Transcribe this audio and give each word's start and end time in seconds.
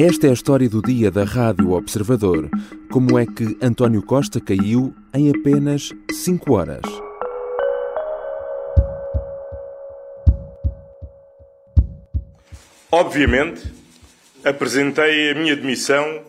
Esta 0.00 0.28
é 0.28 0.30
a 0.30 0.32
história 0.32 0.68
do 0.68 0.80
dia 0.80 1.10
da 1.10 1.24
Rádio 1.24 1.72
Observador. 1.72 2.48
Como 2.88 3.18
é 3.18 3.26
que 3.26 3.58
António 3.60 4.00
Costa 4.00 4.40
caiu 4.40 4.94
em 5.12 5.28
apenas 5.28 5.92
5 6.12 6.52
horas? 6.52 6.82
Obviamente, 12.92 13.60
apresentei 14.44 15.32
a 15.32 15.34
minha 15.34 15.56
demissão 15.56 16.22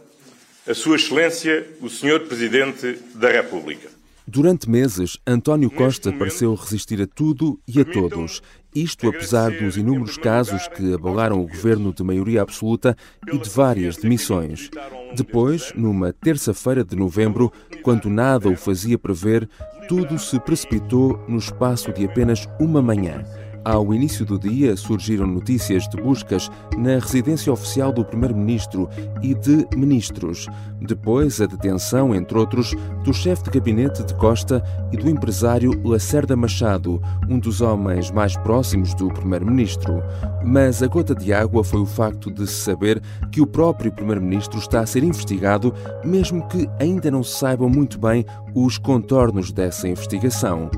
a 0.68 0.74
Sua 0.74 0.96
Excelência, 0.96 1.68
o 1.80 1.92
Sr. 1.92 2.22
Presidente 2.22 2.98
da 3.14 3.30
República. 3.30 3.99
Durante 4.32 4.70
meses, 4.70 5.18
António 5.26 5.72
Costa 5.72 6.14
pareceu 6.14 6.54
resistir 6.54 7.02
a 7.02 7.08
tudo 7.08 7.60
e 7.68 7.82
a 7.82 7.84
todos. 7.84 8.44
Isto 8.76 9.10
apesar 9.10 9.50
dos 9.50 9.76
inúmeros 9.76 10.18
casos 10.18 10.68
que 10.68 10.94
abalaram 10.94 11.42
o 11.42 11.48
governo 11.48 11.92
de 11.92 12.04
maioria 12.04 12.44
absoluta 12.44 12.96
e 13.28 13.40
de 13.40 13.50
várias 13.50 13.98
demissões. 13.98 14.70
Depois, 15.16 15.74
numa 15.76 16.14
terça-feira 16.14 16.84
de 16.84 16.96
novembro, 16.96 17.52
quando 17.82 18.08
nada 18.08 18.48
o 18.48 18.56
fazia 18.56 19.00
prever, 19.00 19.50
tudo 19.88 20.20
se 20.20 20.40
precipitou 20.40 21.20
no 21.28 21.40
espaço 21.40 21.92
de 21.92 22.06
apenas 22.06 22.48
uma 22.60 22.84
manhã. 22.84 23.26
Ao 23.64 23.94
início 23.94 24.26
do 24.26 24.40
dia, 24.40 24.76
surgiram 24.78 25.28
notícias 25.28 25.88
de 25.90 26.02
buscas 26.02 26.50
na 26.78 26.98
residência 26.98 27.52
oficial 27.52 27.92
do 27.92 28.06
Primeiro-Ministro 28.06 28.90
e 29.22 29.34
de 29.34 29.68
ministros. 29.76 30.48
Depois, 30.82 31.42
a 31.42 31.46
detenção, 31.46 32.16
entre 32.16 32.38
outros, 32.38 32.74
do 33.04 33.14
chefe 33.14 33.44
de 33.44 33.52
gabinete 33.52 34.04
de 34.04 34.14
Costa 34.16 34.64
e 34.92 34.98
do 34.98 35.10
empresário 35.10 35.72
Lacerda 35.84 36.36
Machado, 36.36 37.02
um 37.28 37.38
dos 37.38 37.60
homens 37.60 38.10
mais 38.12 38.36
próximos 38.38 38.94
do 38.94 39.10
Primeiro-Ministro. 39.10 40.02
Mas 40.44 40.82
a 40.82 40.88
gota 40.88 41.14
de 41.14 41.34
água 41.34 41.64
foi 41.64 41.82
o 41.82 41.86
facto 41.86 42.32
de 42.32 42.48
se 42.48 42.62
saber 42.62 43.02
que 43.32 43.42
o 43.42 43.48
próprio 43.48 43.92
Primeiro-Ministro 43.92 44.58
está 44.58 44.80
a 44.80 44.86
ser 44.86 45.04
investigado, 45.04 45.74
mesmo 46.04 46.48
que 46.48 46.70
ainda 46.80 47.12
não 47.12 47.24
se 47.24 47.38
saibam 47.38 47.70
muito 47.70 48.00
bem 48.00 48.26
os 48.56 48.78
contornos 48.78 49.52
dessa 49.52 49.88
investigação. 49.88 50.72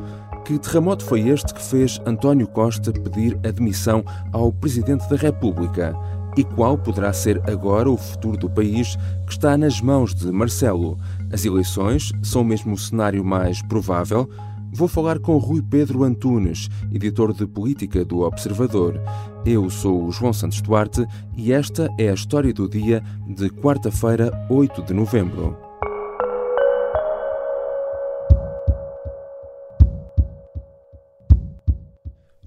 Que 0.43 0.57
terremoto 0.57 1.05
foi 1.05 1.29
este 1.29 1.53
que 1.53 1.61
fez 1.61 2.01
António 2.05 2.47
Costa 2.47 2.91
pedir 2.91 3.39
admissão 3.47 4.03
ao 4.33 4.51
Presidente 4.51 5.07
da 5.07 5.15
República? 5.15 5.95
E 6.35 6.43
qual 6.43 6.77
poderá 6.77 7.13
ser 7.13 7.41
agora 7.49 7.89
o 7.89 7.97
futuro 7.97 8.37
do 8.37 8.49
país 8.49 8.95
que 9.27 9.33
está 9.33 9.57
nas 9.57 9.79
mãos 9.81 10.15
de 10.15 10.31
Marcelo? 10.31 10.97
As 11.31 11.45
eleições 11.45 12.11
são 12.23 12.43
mesmo 12.43 12.73
o 12.73 12.77
cenário 12.77 13.23
mais 13.23 13.61
provável? 13.61 14.27
Vou 14.73 14.87
falar 14.87 15.19
com 15.19 15.37
Rui 15.37 15.61
Pedro 15.61 16.03
Antunes, 16.03 16.69
editor 16.91 17.33
de 17.33 17.45
política 17.45 18.03
do 18.03 18.21
Observador. 18.21 18.99
Eu 19.45 19.69
sou 19.69 20.05
o 20.05 20.11
João 20.11 20.33
Santos 20.33 20.61
Duarte 20.61 21.05
e 21.37 21.53
esta 21.53 21.87
é 21.99 22.09
a 22.09 22.13
história 22.13 22.53
do 22.53 22.67
dia 22.67 23.03
de 23.27 23.49
quarta-feira, 23.49 24.31
8 24.49 24.81
de 24.83 24.93
novembro. 24.93 25.70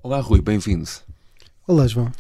Olá, 0.05 0.21
Rui, 0.21 0.43
bem-vindo. 0.43 0.87
Olá, 1.67 1.87
João. 1.87 2.13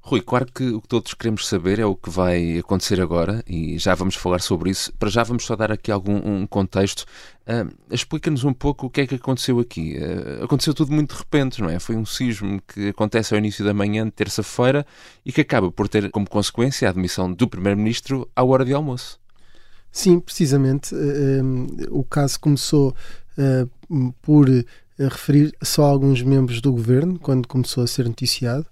Rui, 0.00 0.20
claro 0.20 0.46
que 0.46 0.70
o 0.70 0.80
que 0.80 0.88
todos 0.88 1.14
queremos 1.14 1.46
saber 1.46 1.78
é 1.78 1.86
o 1.86 1.94
que 1.94 2.10
vai 2.10 2.58
acontecer 2.58 3.00
agora 3.00 3.44
e 3.46 3.78
já 3.78 3.94
vamos 3.94 4.16
falar 4.16 4.40
sobre 4.40 4.70
isso. 4.70 4.92
Para 4.94 5.08
já 5.08 5.22
vamos 5.22 5.44
só 5.44 5.54
dar 5.54 5.70
aqui 5.70 5.92
algum 5.92 6.16
um 6.16 6.48
contexto. 6.48 7.04
Uh, 7.46 7.72
Explica-nos 7.92 8.42
um 8.42 8.52
pouco 8.52 8.86
o 8.86 8.90
que 8.90 9.02
é 9.02 9.06
que 9.06 9.14
aconteceu 9.14 9.60
aqui. 9.60 9.96
Uh, 9.96 10.42
aconteceu 10.42 10.74
tudo 10.74 10.92
muito 10.92 11.14
de 11.14 11.20
repente, 11.20 11.62
não 11.62 11.70
é? 11.70 11.78
Foi 11.78 11.94
um 11.94 12.04
sismo 12.04 12.60
que 12.66 12.88
acontece 12.88 13.32
ao 13.32 13.38
início 13.38 13.64
da 13.64 13.72
manhã 13.72 14.04
de 14.04 14.10
terça-feira 14.10 14.84
e 15.24 15.30
que 15.30 15.40
acaba 15.40 15.70
por 15.70 15.86
ter 15.86 16.10
como 16.10 16.28
consequência 16.28 16.88
a 16.88 16.90
admissão 16.90 17.32
do 17.32 17.46
Primeiro-Ministro 17.46 18.28
à 18.34 18.42
hora 18.42 18.64
de 18.64 18.74
almoço. 18.74 19.20
Sim, 19.92 20.18
precisamente. 20.18 20.92
Uh, 20.92 21.86
o 21.90 22.02
caso 22.02 22.40
começou 22.40 22.96
por 24.22 24.48
referir 24.98 25.54
só 25.62 25.84
alguns 25.84 26.22
membros 26.22 26.60
do 26.60 26.72
governo, 26.72 27.18
quando 27.18 27.46
começou 27.46 27.84
a 27.84 27.86
ser 27.86 28.04
noticiado. 28.06 28.66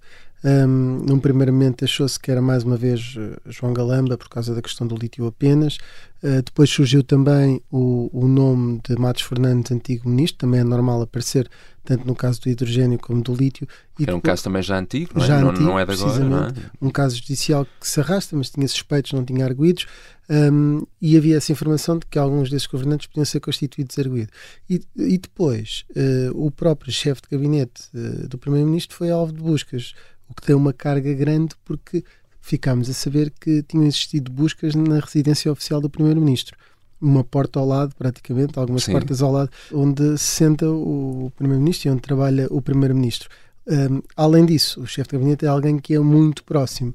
Um, 0.45 1.03
num 1.05 1.19
primeiro 1.19 1.53
momento 1.53 1.85
achou-se 1.85 2.21
que 2.21 2.31
era 2.31 2.43
mais 2.43 2.63
uma 2.63 2.77
vez 2.77 3.17
uh, 3.17 3.37
João 3.47 3.73
Galamba 3.73 4.19
por 4.19 4.29
causa 4.29 4.55
da 4.55 4.63
questão 4.63 4.87
do 4.87 4.95
lítio 4.95 5.27
apenas. 5.27 5.79
Uh, 6.23 6.43
depois 6.43 6.71
surgiu 6.71 7.03
também 7.03 7.61
o, 7.71 8.11
o, 8.13 8.29
nome 8.29 8.81
de 8.87 8.97
Matos 8.97 9.23
Fernandes, 9.23 9.73
antigo 9.73 10.09
ministro, 10.09 10.39
também 10.39 10.61
é 10.61 10.65
normal 10.65 11.03
aparecer 11.03 11.49
tanto 11.85 12.07
no 12.07 12.15
caso 12.15 12.41
do 12.41 12.49
hidrogênio 12.49 12.99
como 12.99 13.23
do 13.23 13.35
lítio. 13.35 13.67
E 13.99 14.03
Era 14.03 14.15
um 14.15 14.21
caso 14.21 14.45
também 14.45 14.63
já 14.63 14.79
antigo, 14.79 15.13
não 15.15 15.25
é? 15.25 15.27
Já 15.27 15.41
não, 15.41 15.51
antigo, 15.51 15.65
não 15.65 15.79
é 15.79 15.87
de 15.87 15.93
agora, 15.93 16.25
não 16.25 16.45
é? 16.45 16.53
Um 16.83 16.91
caso 16.91 17.17
judicial 17.17 17.67
que 17.81 17.89
se 17.89 18.01
arrasta, 18.01 18.37
mas 18.37 18.51
tinha 18.51 18.67
suspeitos, 18.67 19.13
não 19.13 19.25
tinha 19.25 19.45
arguídos. 19.45 19.87
Um, 20.29 20.85
e 21.01 21.17
havia 21.17 21.37
essa 21.37 21.53
informação 21.53 21.99
de 21.99 22.07
que 22.07 22.19
alguns 22.19 22.51
desses 22.51 22.67
governantes 22.67 23.07
podiam 23.07 23.25
ser 23.25 23.39
constituídos 23.39 23.97
arguídos. 23.99 24.33
E, 24.69 24.83
e 24.97 25.17
depois, 25.17 25.85
uh, 25.91 26.45
o 26.47 26.51
próprio 26.51 26.93
chefe 26.93 27.23
de 27.23 27.37
gabinete 27.37 27.85
uh, 27.95 28.29
do 28.29 28.37
Primeiro-Ministro 28.37 28.97
foi 28.97 29.11
alvo 29.11 29.33
de 29.33 29.41
buscas 29.41 29.95
o 30.29 30.35
que 30.35 30.43
tem 30.43 30.55
uma 30.55 30.73
carga 30.73 31.13
grande 31.15 31.55
porque 31.65 32.05
ficámos 32.41 32.89
a 32.89 32.93
saber 32.93 33.33
que 33.41 33.63
tinham 33.65 33.85
existido 33.85 34.31
buscas 34.31 34.75
na 34.75 35.01
residência 35.01 35.51
oficial 35.51 35.81
do 35.81 35.91
Primeiro-Ministro. 35.91 36.57
Uma 37.01 37.25
porta 37.25 37.59
ao 37.59 37.67
lado, 37.67 37.95
praticamente, 37.97 38.59
algumas 38.59 38.85
Sim. 38.85 38.93
portas 38.93 39.21
ao 39.21 39.33
lado, 39.33 39.51
onde 39.73 40.17
se 40.17 40.25
senta 40.25 40.69
o 40.69 41.31
Primeiro-Ministro 41.37 41.89
e 41.89 41.91
onde 41.91 42.03
trabalha 42.03 42.47
o 42.51 42.63
Primeiro-Ministro. 42.63 43.29
Um, 43.67 44.01
além 44.17 44.47
disso, 44.47 44.81
o 44.81 44.87
chefe 44.87 45.11
de 45.11 45.17
gabinete 45.17 45.45
é 45.45 45.49
alguém 45.49 45.79
que 45.79 45.95
é 45.95 45.99
muito 45.99 46.45
próximo. 46.45 46.95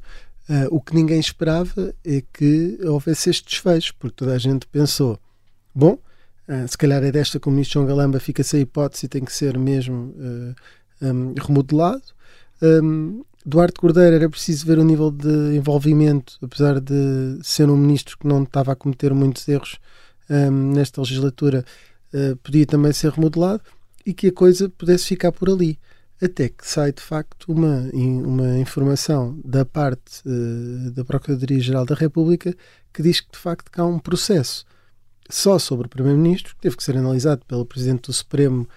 Uh, 0.49 0.67
o 0.71 0.81
que 0.81 0.95
ninguém 0.95 1.19
esperava 1.19 1.93
é 2.03 2.23
que 2.33 2.79
houvesse 2.83 3.29
este 3.29 3.49
desfecho, 3.49 3.93
porque 3.99 4.15
toda 4.15 4.33
a 4.33 4.37
gente 4.37 4.65
pensou: 4.67 5.19
bom, 5.75 5.99
uh, 6.47 6.67
se 6.67 6.77
calhar 6.77 7.03
é 7.03 7.11
desta 7.11 7.39
que 7.39 7.47
o 7.47 7.51
ministro 7.51 7.81
João 7.81 7.87
Galamba 7.87 8.19
fica-se 8.19 8.55
a 8.55 8.59
hipótese 8.59 9.05
e 9.05 9.09
tem 9.09 9.23
que 9.23 9.33
ser 9.33 9.57
mesmo 9.57 10.15
uh, 10.15 10.55
um, 11.05 11.33
remodelado. 11.37 12.03
Um, 12.61 13.23
Duarte 13.45 13.79
Cordeiro 13.79 14.15
era 14.15 14.29
preciso 14.29 14.65
ver 14.65 14.77
o 14.77 14.83
nível 14.83 15.09
de 15.09 15.55
envolvimento, 15.55 16.37
apesar 16.41 16.79
de 16.79 17.39
ser 17.41 17.69
um 17.69 17.77
ministro 17.77 18.17
que 18.17 18.27
não 18.27 18.43
estava 18.43 18.71
a 18.71 18.75
cometer 18.75 19.13
muitos 19.13 19.47
erros 19.47 19.79
um, 20.29 20.73
nesta 20.73 21.01
legislatura, 21.01 21.65
uh, 22.13 22.35
podia 22.37 22.65
também 22.65 22.93
ser 22.93 23.11
remodelado 23.11 23.63
e 24.05 24.13
que 24.13 24.27
a 24.27 24.33
coisa 24.33 24.69
pudesse 24.69 25.07
ficar 25.07 25.31
por 25.31 25.49
ali. 25.49 25.79
Até 26.21 26.49
que 26.49 26.67
sai 26.67 26.91
de 26.91 27.01
facto 27.01 27.51
uma, 27.51 27.89
uma 27.93 28.59
informação 28.59 29.39
da 29.43 29.65
parte 29.65 30.21
uh, 30.23 30.91
da 30.91 31.03
Procuradoria-Geral 31.03 31.83
da 31.83 31.95
República 31.95 32.55
que 32.93 33.01
diz 33.01 33.21
que 33.21 33.31
de 33.31 33.39
facto 33.39 33.71
há 33.75 33.85
um 33.85 33.97
processo 33.97 34.65
só 35.27 35.57
sobre 35.57 35.87
o 35.87 35.89
Primeiro-Ministro, 35.89 36.55
que 36.55 36.61
teve 36.61 36.77
que 36.77 36.83
ser 36.83 36.95
analisado 36.95 37.43
pelo 37.47 37.65
Presidente 37.65 38.07
do 38.07 38.13
Supremo 38.13 38.67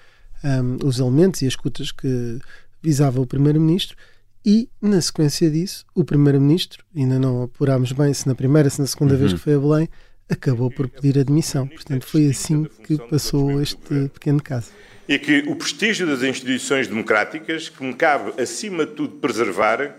um, 0.42 0.86
os 0.86 0.98
elementos 0.98 1.42
e 1.42 1.46
as 1.46 1.52
escutas 1.52 1.90
que 1.90 2.38
visava 2.84 3.20
o 3.20 3.26
Primeiro-Ministro 3.26 3.96
e, 4.44 4.68
na 4.80 5.00
sequência 5.00 5.50
disso, 5.50 5.86
o 5.94 6.04
Primeiro-Ministro, 6.04 6.84
ainda 6.94 7.18
não 7.18 7.44
apurámos 7.44 7.92
bem 7.92 8.12
se 8.12 8.28
na 8.28 8.34
primeira, 8.34 8.68
se 8.68 8.78
na 8.78 8.86
segunda 8.86 9.14
uhum. 9.14 9.20
vez 9.20 9.32
que 9.32 9.38
foi 9.38 9.54
a 9.54 9.58
Belém, 9.58 9.88
acabou 10.28 10.70
por 10.70 10.86
pedir 10.86 11.18
admissão. 11.18 11.66
Portanto, 11.66 12.06
foi 12.06 12.28
assim 12.28 12.64
que 12.84 12.98
passou 13.08 13.60
este 13.62 14.08
pequeno 14.12 14.42
caso. 14.42 14.70
E 15.08 15.18
que 15.18 15.44
o 15.48 15.56
prestígio 15.56 16.06
das 16.06 16.22
instituições 16.22 16.86
democráticas, 16.86 17.70
que 17.70 17.82
me 17.82 17.94
cabe, 17.94 18.38
acima 18.40 18.84
de 18.84 18.92
tudo, 18.92 19.16
preservar, 19.16 19.96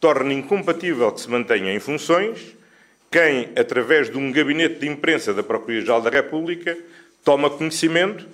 torna 0.00 0.32
incompatível 0.32 1.12
que 1.12 1.20
se 1.20 1.30
mantenha 1.30 1.72
em 1.72 1.78
funções 1.78 2.56
quem, 3.10 3.50
através 3.56 4.10
de 4.10 4.18
um 4.18 4.32
gabinete 4.32 4.80
de 4.80 4.88
imprensa 4.88 5.32
da 5.32 5.42
Procuradoria-Geral 5.42 6.02
da 6.02 6.10
República, 6.10 6.76
toma 7.24 7.48
conhecimento 7.48 8.26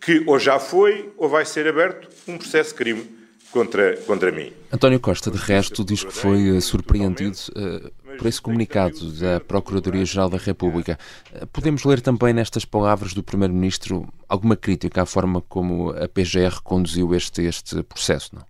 que 0.00 0.22
ou 0.26 0.38
já 0.38 0.58
foi 0.58 1.10
ou 1.16 1.28
vai 1.28 1.44
ser 1.44 1.66
aberto 1.66 2.08
um 2.28 2.36
processo 2.36 2.70
de 2.70 2.76
crime 2.76 3.17
contra, 3.58 3.96
contra 4.06 4.30
mim. 4.30 4.52
António 4.72 5.00
Costa, 5.00 5.32
de 5.32 5.36
resto, 5.36 5.84
diz 5.84 6.04
que 6.04 6.12
foi 6.12 6.52
uh, 6.52 6.60
surpreendido 6.60 7.36
uh, 7.56 8.16
por 8.16 8.28
esse 8.28 8.40
comunicado 8.40 9.10
da 9.14 9.40
Procuradoria-Geral 9.40 10.28
da 10.28 10.38
República. 10.38 10.96
Uh, 11.32 11.44
podemos 11.48 11.82
ler 11.82 12.00
também 12.00 12.32
nestas 12.32 12.64
palavras 12.64 13.14
do 13.14 13.22
Primeiro-Ministro 13.22 14.06
alguma 14.28 14.56
crítica 14.56 15.02
à 15.02 15.06
forma 15.06 15.40
como 15.40 15.90
a 15.90 16.06
PGR 16.06 16.62
conduziu 16.62 17.12
este, 17.16 17.42
este 17.42 17.82
processo, 17.82 18.36
não? 18.36 18.42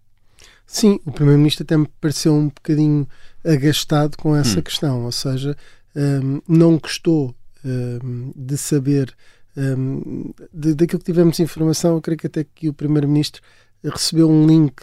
Sim, 0.66 1.00
o 1.06 1.12
Primeiro-Ministro 1.12 1.62
até 1.62 1.78
me 1.78 1.88
pareceu 1.98 2.34
um 2.34 2.48
bocadinho 2.48 3.08
agastado 3.42 4.18
com 4.18 4.36
essa 4.36 4.58
hum. 4.58 4.62
questão, 4.62 5.04
ou 5.06 5.12
seja, 5.12 5.56
um, 5.96 6.42
não 6.46 6.76
gostou 6.76 7.34
um, 7.64 8.30
de 8.36 8.58
saber 8.58 9.16
um, 9.56 10.34
de, 10.52 10.74
daquilo 10.74 10.98
que 10.98 11.06
tivemos 11.06 11.40
informação, 11.40 11.94
eu 11.94 12.02
creio 12.02 12.18
que 12.18 12.26
até 12.26 12.44
que 12.44 12.68
o 12.68 12.74
Primeiro-Ministro 12.74 13.40
recebeu 13.82 14.28
um 14.28 14.46
link 14.46 14.74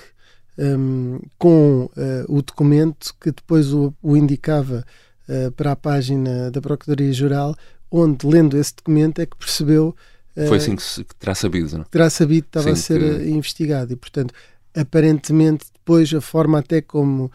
um, 0.58 1.20
com 1.38 1.86
uh, 1.86 1.92
o 2.28 2.42
documento 2.42 3.14
que 3.20 3.32
depois 3.32 3.74
o, 3.74 3.94
o 4.02 4.16
indicava 4.16 4.86
uh, 5.28 5.52
para 5.52 5.72
a 5.72 5.76
página 5.76 6.50
da 6.52 6.62
Procuradoria-Geral, 6.62 7.56
onde, 7.92 8.26
lendo 8.26 8.58
esse 8.58 8.76
documento, 8.76 9.20
é 9.20 9.26
que 9.26 9.38
percebeu. 9.38 9.96
Uh, 10.36 10.48
Foi 10.48 10.58
assim 10.58 10.76
que, 10.76 10.84
se, 10.84 11.04
que 11.04 11.16
terá 11.16 11.36
sabido, 11.36 11.78
não? 11.78 11.86
Terá 11.86 12.10
sabido 12.10 12.44
que 12.44 12.50
estava 12.50 12.72
a 12.72 12.76
ser 12.76 13.00
que... 13.00 13.30
investigado 13.30 13.94
e, 13.94 13.96
portanto, 13.96 14.34
aparentemente, 14.76 15.66
depois 15.74 16.14
a 16.14 16.22
forma 16.22 16.60
até 16.60 16.82
como 16.82 17.32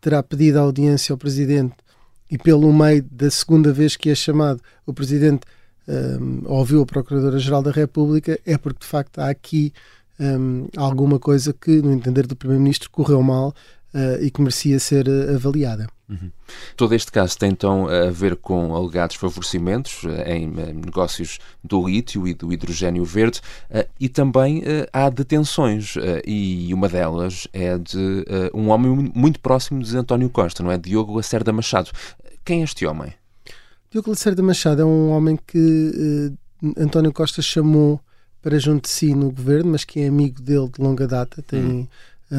terá 0.00 0.20
pedido 0.20 0.58
a 0.58 0.62
audiência 0.62 1.12
ao 1.12 1.16
Presidente 1.16 1.76
e 2.28 2.36
pelo 2.36 2.72
meio 2.72 3.04
da 3.10 3.30
segunda 3.30 3.72
vez 3.72 3.96
que 3.96 4.10
é 4.10 4.14
chamado, 4.16 4.60
o 4.86 4.92
Presidente 4.92 5.42
um, 5.88 6.42
ouviu 6.46 6.82
a 6.82 6.86
Procuradora-Geral 6.86 7.62
da 7.62 7.72
República, 7.72 8.38
é 8.46 8.56
porque 8.56 8.80
de 8.80 8.86
facto 8.86 9.18
há 9.18 9.28
aqui 9.28 9.72
um, 10.20 10.68
alguma 10.76 11.18
coisa 11.18 11.52
que, 11.52 11.80
no 11.80 11.92
entender 11.92 12.26
do 12.26 12.36
Primeiro-Ministro, 12.36 12.90
correu 12.90 13.22
mal 13.22 13.54
uh, 13.94 14.22
e 14.22 14.30
que 14.30 14.40
merecia 14.40 14.78
ser 14.78 15.08
uh, 15.08 15.34
avaliada. 15.34 15.88
Uhum. 16.08 16.30
Todo 16.76 16.94
este 16.94 17.10
caso 17.10 17.38
tem 17.38 17.50
então 17.50 17.86
a 17.88 18.10
ver 18.10 18.36
com 18.36 18.74
alegados 18.74 19.14
favorecimentos 19.14 20.02
eh, 20.04 20.38
em 20.38 20.48
negócios 20.48 21.38
do 21.62 21.86
lítio 21.86 22.26
e 22.26 22.34
do 22.34 22.52
hidrogênio 22.52 23.04
verde 23.04 23.40
e 24.00 24.08
também 24.08 24.64
há 24.92 25.08
detenções 25.08 25.94
e 26.26 26.74
uma 26.74 26.88
delas 26.88 27.46
é 27.52 27.78
de 27.78 28.24
um 28.52 28.70
homem 28.70 29.12
muito 29.14 29.38
próximo 29.38 29.84
de 29.84 29.96
António 29.96 30.28
Costa, 30.28 30.64
não 30.64 30.72
é? 30.72 30.78
Diogo 30.78 31.14
Lacerda 31.14 31.52
Machado. 31.52 31.92
Quem 32.44 32.62
é 32.62 32.64
este 32.64 32.84
homem? 32.84 33.14
Diogo 33.88 34.10
Lacerda 34.10 34.42
Machado 34.42 34.82
é 34.82 34.84
um 34.84 35.10
homem 35.10 35.38
que 35.46 36.32
António 36.76 37.12
Costa 37.12 37.40
chamou 37.40 38.00
para 38.42 38.58
junto 38.58 38.84
de 38.84 38.90
si 38.90 39.14
no 39.14 39.30
governo, 39.30 39.72
mas 39.72 39.84
que 39.84 40.00
é 40.00 40.08
amigo 40.08 40.40
dele 40.40 40.68
de 40.68 40.82
longa 40.82 41.06
data, 41.06 41.42
tem, 41.42 41.60
uhum. 41.60 41.88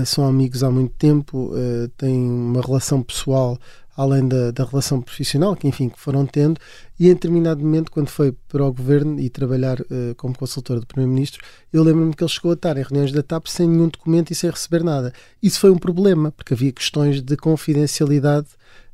uh, 0.02 0.06
são 0.06 0.26
amigos 0.26 0.64
há 0.64 0.72
muito 0.72 0.94
tempo, 0.98 1.54
uh, 1.54 1.88
têm 1.98 2.18
uma 2.18 2.62
relação 2.62 3.02
pessoal 3.02 3.58
além 3.96 4.28
da, 4.28 4.52
da, 4.52 4.64
relação 4.64 5.02
profissional 5.02 5.56
que 5.56 5.68
enfim 5.68 5.90
que 5.90 6.00
foram 6.00 6.26
tendo 6.26 6.60
e 6.98 7.08
em 7.08 7.14
determinado 7.14 7.62
momento 7.62 7.92
quando 7.92 8.08
foi 8.08 8.34
para 8.48 8.66
o 8.66 8.74
governo 8.74 9.20
e 9.20 9.30
trabalhar 9.30 9.82
uh, 9.82 10.16
como 10.16 10.36
consultor 10.36 10.80
do 10.80 10.88
primeiro-ministro 10.88 11.44
eu 11.74 11.84
lembro-me 11.84 12.14
que 12.14 12.24
ele 12.24 12.32
chegou 12.32 12.52
a 12.52 12.54
estar 12.54 12.78
em 12.78 12.84
reuniões 12.84 13.12
da 13.12 13.22
TAP 13.22 13.48
sem 13.48 13.68
nenhum 13.68 13.90
documento 13.90 14.32
e 14.32 14.36
sem 14.36 14.50
receber 14.50 14.84
nada. 14.84 15.14
Isso 15.44 15.60
foi 15.60 15.72
um 15.72 15.78
problema 15.78 16.32
porque 16.32 16.54
havia 16.54 16.72
questões 16.72 17.22
de 17.22 17.36
confidencialidade 17.36 18.48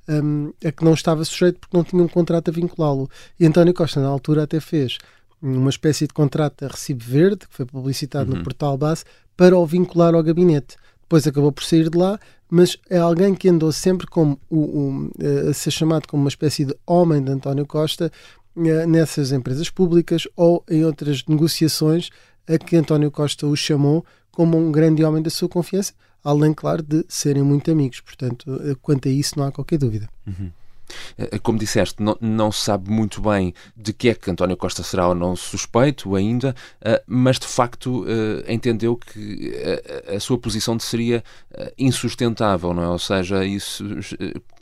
um, 0.07 0.53
a 0.63 0.71
que 0.71 0.83
não 0.83 0.94
estava 0.94 1.24
sujeito 1.25 1.60
porque 1.60 1.75
não 1.75 1.83
tinha 1.83 2.01
um 2.01 2.07
contrato 2.07 2.50
a 2.50 2.53
vinculá-lo. 2.53 3.10
E 3.39 3.45
António 3.45 3.74
Costa 3.74 4.01
na 4.01 4.07
altura 4.07 4.44
até 4.44 4.60
fez 4.60 4.98
uma 5.42 5.69
espécie 5.69 6.07
de 6.07 6.13
contrato 6.13 6.66
a 6.66 6.68
recibo 6.68 7.04
verde, 7.04 7.48
que 7.48 7.56
foi 7.56 7.66
publicitado 7.66 8.31
uhum. 8.31 8.38
no 8.38 8.44
portal 8.44 8.78
base, 8.78 9.04
para 9.36 9.57
o 9.57 9.66
vincular 9.66 10.16
ao 10.16 10.24
gabinete. 10.24 10.75
Depois 11.01 11.25
acabou 11.25 11.51
por 11.51 11.63
sair 11.63 11.89
de 11.89 11.98
lá, 11.98 12.19
mas 12.50 12.78
é 12.89 12.98
alguém 12.98 13.34
que 13.36 13.48
andou 13.48 13.72
sempre 13.72 14.07
como 14.07 14.39
o, 14.50 14.57
o, 14.57 15.12
a 15.50 15.54
ser 15.54 15.72
chamado 15.72 16.07
como 16.07 16.24
uma 16.24 16.30
espécie 16.30 16.66
de 16.66 16.75
homem 16.86 17.24
de 17.24 17.31
António 17.31 17.66
Costa 17.66 18.12
eh, 18.57 18.86
nessas 18.86 19.31
empresas 19.31 19.69
públicas 19.69 20.28
ou 20.36 20.63
em 20.69 20.84
outras 20.84 21.24
negociações 21.28 22.10
a 22.48 22.57
que 22.57 22.75
António 22.75 23.12
Costa 23.12 23.45
o 23.45 23.56
chamou 23.56 24.06
como 24.31 24.57
um 24.57 24.72
grande 24.72 25.04
homem 25.04 25.22
da 25.22 25.30
sua 25.30 25.50
confiança, 25.50 25.94
além, 26.24 26.54
claro, 26.54 26.81
de 26.81 27.06
serem 27.07 27.44
muito 27.44 27.72
amigos. 27.72 28.01
Portanto, 28.01 28.60
eh, 28.63 28.75
quanto 28.81 29.07
a 29.07 29.12
isso, 29.12 29.38
não 29.38 29.45
há 29.45 29.51
qualquer 29.51 29.78
dúvida. 29.78 30.10
Uhum. 30.25 30.51
Eh, 31.18 31.39
como 31.39 31.57
disseste, 31.57 32.01
não, 32.01 32.18
não 32.19 32.51
se 32.51 32.62
sabe 32.62 32.89
muito 32.89 33.22
bem 33.22 33.54
de 33.75 33.94
que 33.94 34.10
é 34.10 34.16
que 34.16 34.30
António 34.30 34.57
Costa 34.57 34.84
será 34.84 35.07
ou 35.07 35.16
não 35.16 35.36
suspeito 35.36 36.16
ainda, 36.16 36.56
eh, 36.81 37.01
mas 37.07 37.39
de 37.39 37.48
facto 37.48 38.06
eh, 38.07 38.54
entendeu 38.54 38.95
que 38.95 39.54
a 40.16 40.19
sua 40.19 40.38
posição 40.38 40.78
seria 40.80 41.24
insustentável, 41.78 42.74
não 42.74 42.84
é? 42.84 42.88
Ou 42.88 43.00
seja, 43.00 43.44
isso 43.45 43.84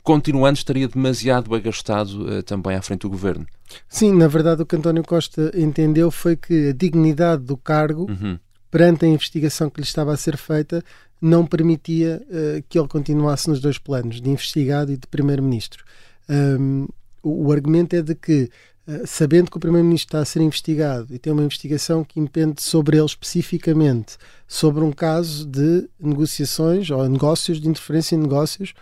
continuando 0.02 0.58
estaria 0.58 0.88
demasiado 0.88 1.54
agastado 1.54 2.42
também 2.44 2.76
à 2.76 2.82
frente 2.82 3.02
do 3.02 3.10
governo. 3.10 3.46
Sim, 3.88 4.14
na 4.14 4.28
verdade 4.28 4.62
o 4.62 4.66
que 4.66 4.76
António 4.76 5.02
Costa 5.02 5.52
entendeu 5.54 6.10
foi 6.10 6.36
que 6.36 6.68
a 6.68 6.72
dignidade 6.72 7.42
do 7.42 7.56
cargo 7.56 8.06
uhum. 8.08 8.38
perante 8.70 9.04
a 9.04 9.08
investigação 9.08 9.68
que 9.68 9.80
lhe 9.80 9.86
estava 9.86 10.12
a 10.12 10.16
ser 10.16 10.36
feita 10.36 10.82
não 11.20 11.46
permitia 11.46 12.22
uh, 12.28 12.62
que 12.68 12.78
ele 12.78 12.88
continuasse 12.88 13.48
nos 13.48 13.60
dois 13.60 13.78
planos, 13.78 14.20
de 14.20 14.28
investigado 14.28 14.92
e 14.92 14.96
de 14.96 15.06
primeiro-ministro. 15.06 15.84
Um, 16.28 16.86
o, 17.22 17.46
o, 17.46 17.52
argumento 17.52 17.94
é 17.94 18.02
de 18.02 18.14
que, 18.14 18.50
uh, 18.86 19.06
sabendo 19.06 19.50
que 19.50 19.56
o 19.56 19.60
Primeiro-Ministro 19.60 20.08
está 20.08 20.20
a 20.20 20.24
ser 20.24 20.40
investigado 20.40 21.14
e 21.14 21.18
tem 21.18 21.32
uma 21.32 21.44
investigação 21.44 22.04
que 22.04 22.20
impende 22.20 22.62
sobre 22.62 22.96
ele 22.96 23.06
especificamente, 23.06 24.16
sobre 24.46 24.82
um 24.82 24.92
caso 24.92 25.46
de 25.46 25.88
negociações 25.98 26.90
ou 26.90 27.08
negócios, 27.08 27.60
de 27.60 27.68
interferência 27.68 28.16
em 28.16 28.18
negócios, 28.18 28.74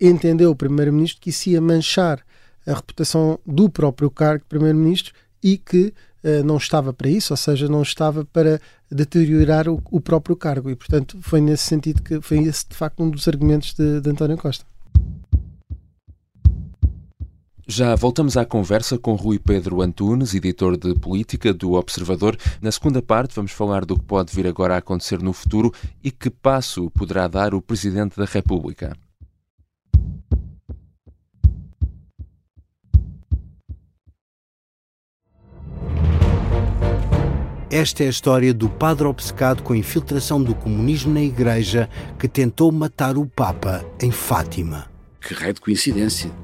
entendeu 0.00 0.50
o 0.50 0.56
Primeiro-Ministro 0.56 1.20
que 1.20 1.30
isso 1.30 1.48
ia 1.48 1.60
manchar 1.60 2.24
a 2.66 2.74
reputação 2.74 3.38
do 3.46 3.68
próprio 3.68 4.10
cargo 4.10 4.44
de 4.44 4.48
Primeiro-Ministro 4.48 5.12
e 5.42 5.58
que 5.58 5.92
uh, 6.24 6.44
não 6.44 6.56
estava 6.56 6.92
para 6.92 7.08
isso, 7.08 7.32
ou 7.32 7.36
seja, 7.36 7.68
não 7.68 7.82
estava 7.82 8.24
para 8.24 8.60
deteriorar 8.90 9.68
o, 9.68 9.82
o, 9.90 10.00
próprio 10.00 10.36
cargo. 10.36 10.70
E, 10.70 10.76
portanto, 10.76 11.18
foi 11.20 11.40
nesse 11.40 11.64
sentido 11.64 12.02
que 12.02 12.20
foi 12.20 12.38
esse, 12.44 12.66
de 12.68 12.74
facto, 12.74 13.02
um 13.02 13.10
dos 13.10 13.28
argumentos 13.28 13.74
de, 13.74 14.00
de 14.00 14.10
António 14.10 14.38
Costa. 14.38 14.64
Já 17.66 17.94
voltamos 17.94 18.36
à 18.36 18.44
conversa 18.44 18.98
com 18.98 19.14
Rui 19.14 19.38
Pedro 19.38 19.80
Antunes, 19.80 20.34
editor 20.34 20.76
de 20.76 20.94
política 20.94 21.52
do 21.52 21.72
Observador. 21.72 22.36
Na 22.60 22.70
segunda 22.70 23.00
parte, 23.00 23.34
vamos 23.34 23.52
falar 23.52 23.86
do 23.86 23.98
que 23.98 24.04
pode 24.04 24.34
vir 24.34 24.46
agora 24.46 24.74
a 24.74 24.78
acontecer 24.78 25.22
no 25.22 25.32
futuro 25.32 25.72
e 26.02 26.10
que 26.10 26.28
passo 26.28 26.90
poderá 26.90 27.26
dar 27.26 27.54
o 27.54 27.62
Presidente 27.62 28.18
da 28.18 28.26
República. 28.26 28.94
Esta 37.70 38.04
é 38.04 38.06
a 38.06 38.10
história 38.10 38.52
do 38.52 38.68
padre 38.68 39.06
obcecado 39.06 39.62
com 39.62 39.72
a 39.72 39.76
infiltração 39.76 40.40
do 40.40 40.54
comunismo 40.54 41.12
na 41.14 41.22
Igreja 41.22 41.88
que 42.18 42.28
tentou 42.28 42.70
matar 42.70 43.16
o 43.16 43.26
Papa 43.26 43.84
em 44.00 44.12
Fátima. 44.12 44.86
Que 45.20 45.32
raio 45.32 45.54
de 45.54 45.60
coincidência! 45.62 46.43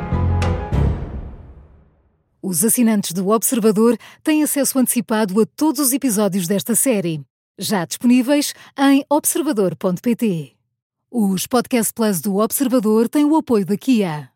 Os 2.51 2.65
assinantes 2.65 3.13
do 3.13 3.29
Observador 3.29 3.97
têm 4.21 4.43
acesso 4.43 4.77
antecipado 4.77 5.39
a 5.39 5.45
todos 5.45 5.79
os 5.79 5.93
episódios 5.93 6.49
desta 6.49 6.75
série, 6.75 7.21
já 7.57 7.85
disponíveis 7.85 8.53
em 8.77 9.05
observador.pt. 9.09 10.51
Os 11.09 11.47
Podcast 11.47 11.93
Plus 11.93 12.19
do 12.19 12.39
Observador 12.39 13.07
têm 13.07 13.23
o 13.23 13.37
apoio 13.37 13.65
da 13.65 13.77
Kia. 13.77 14.31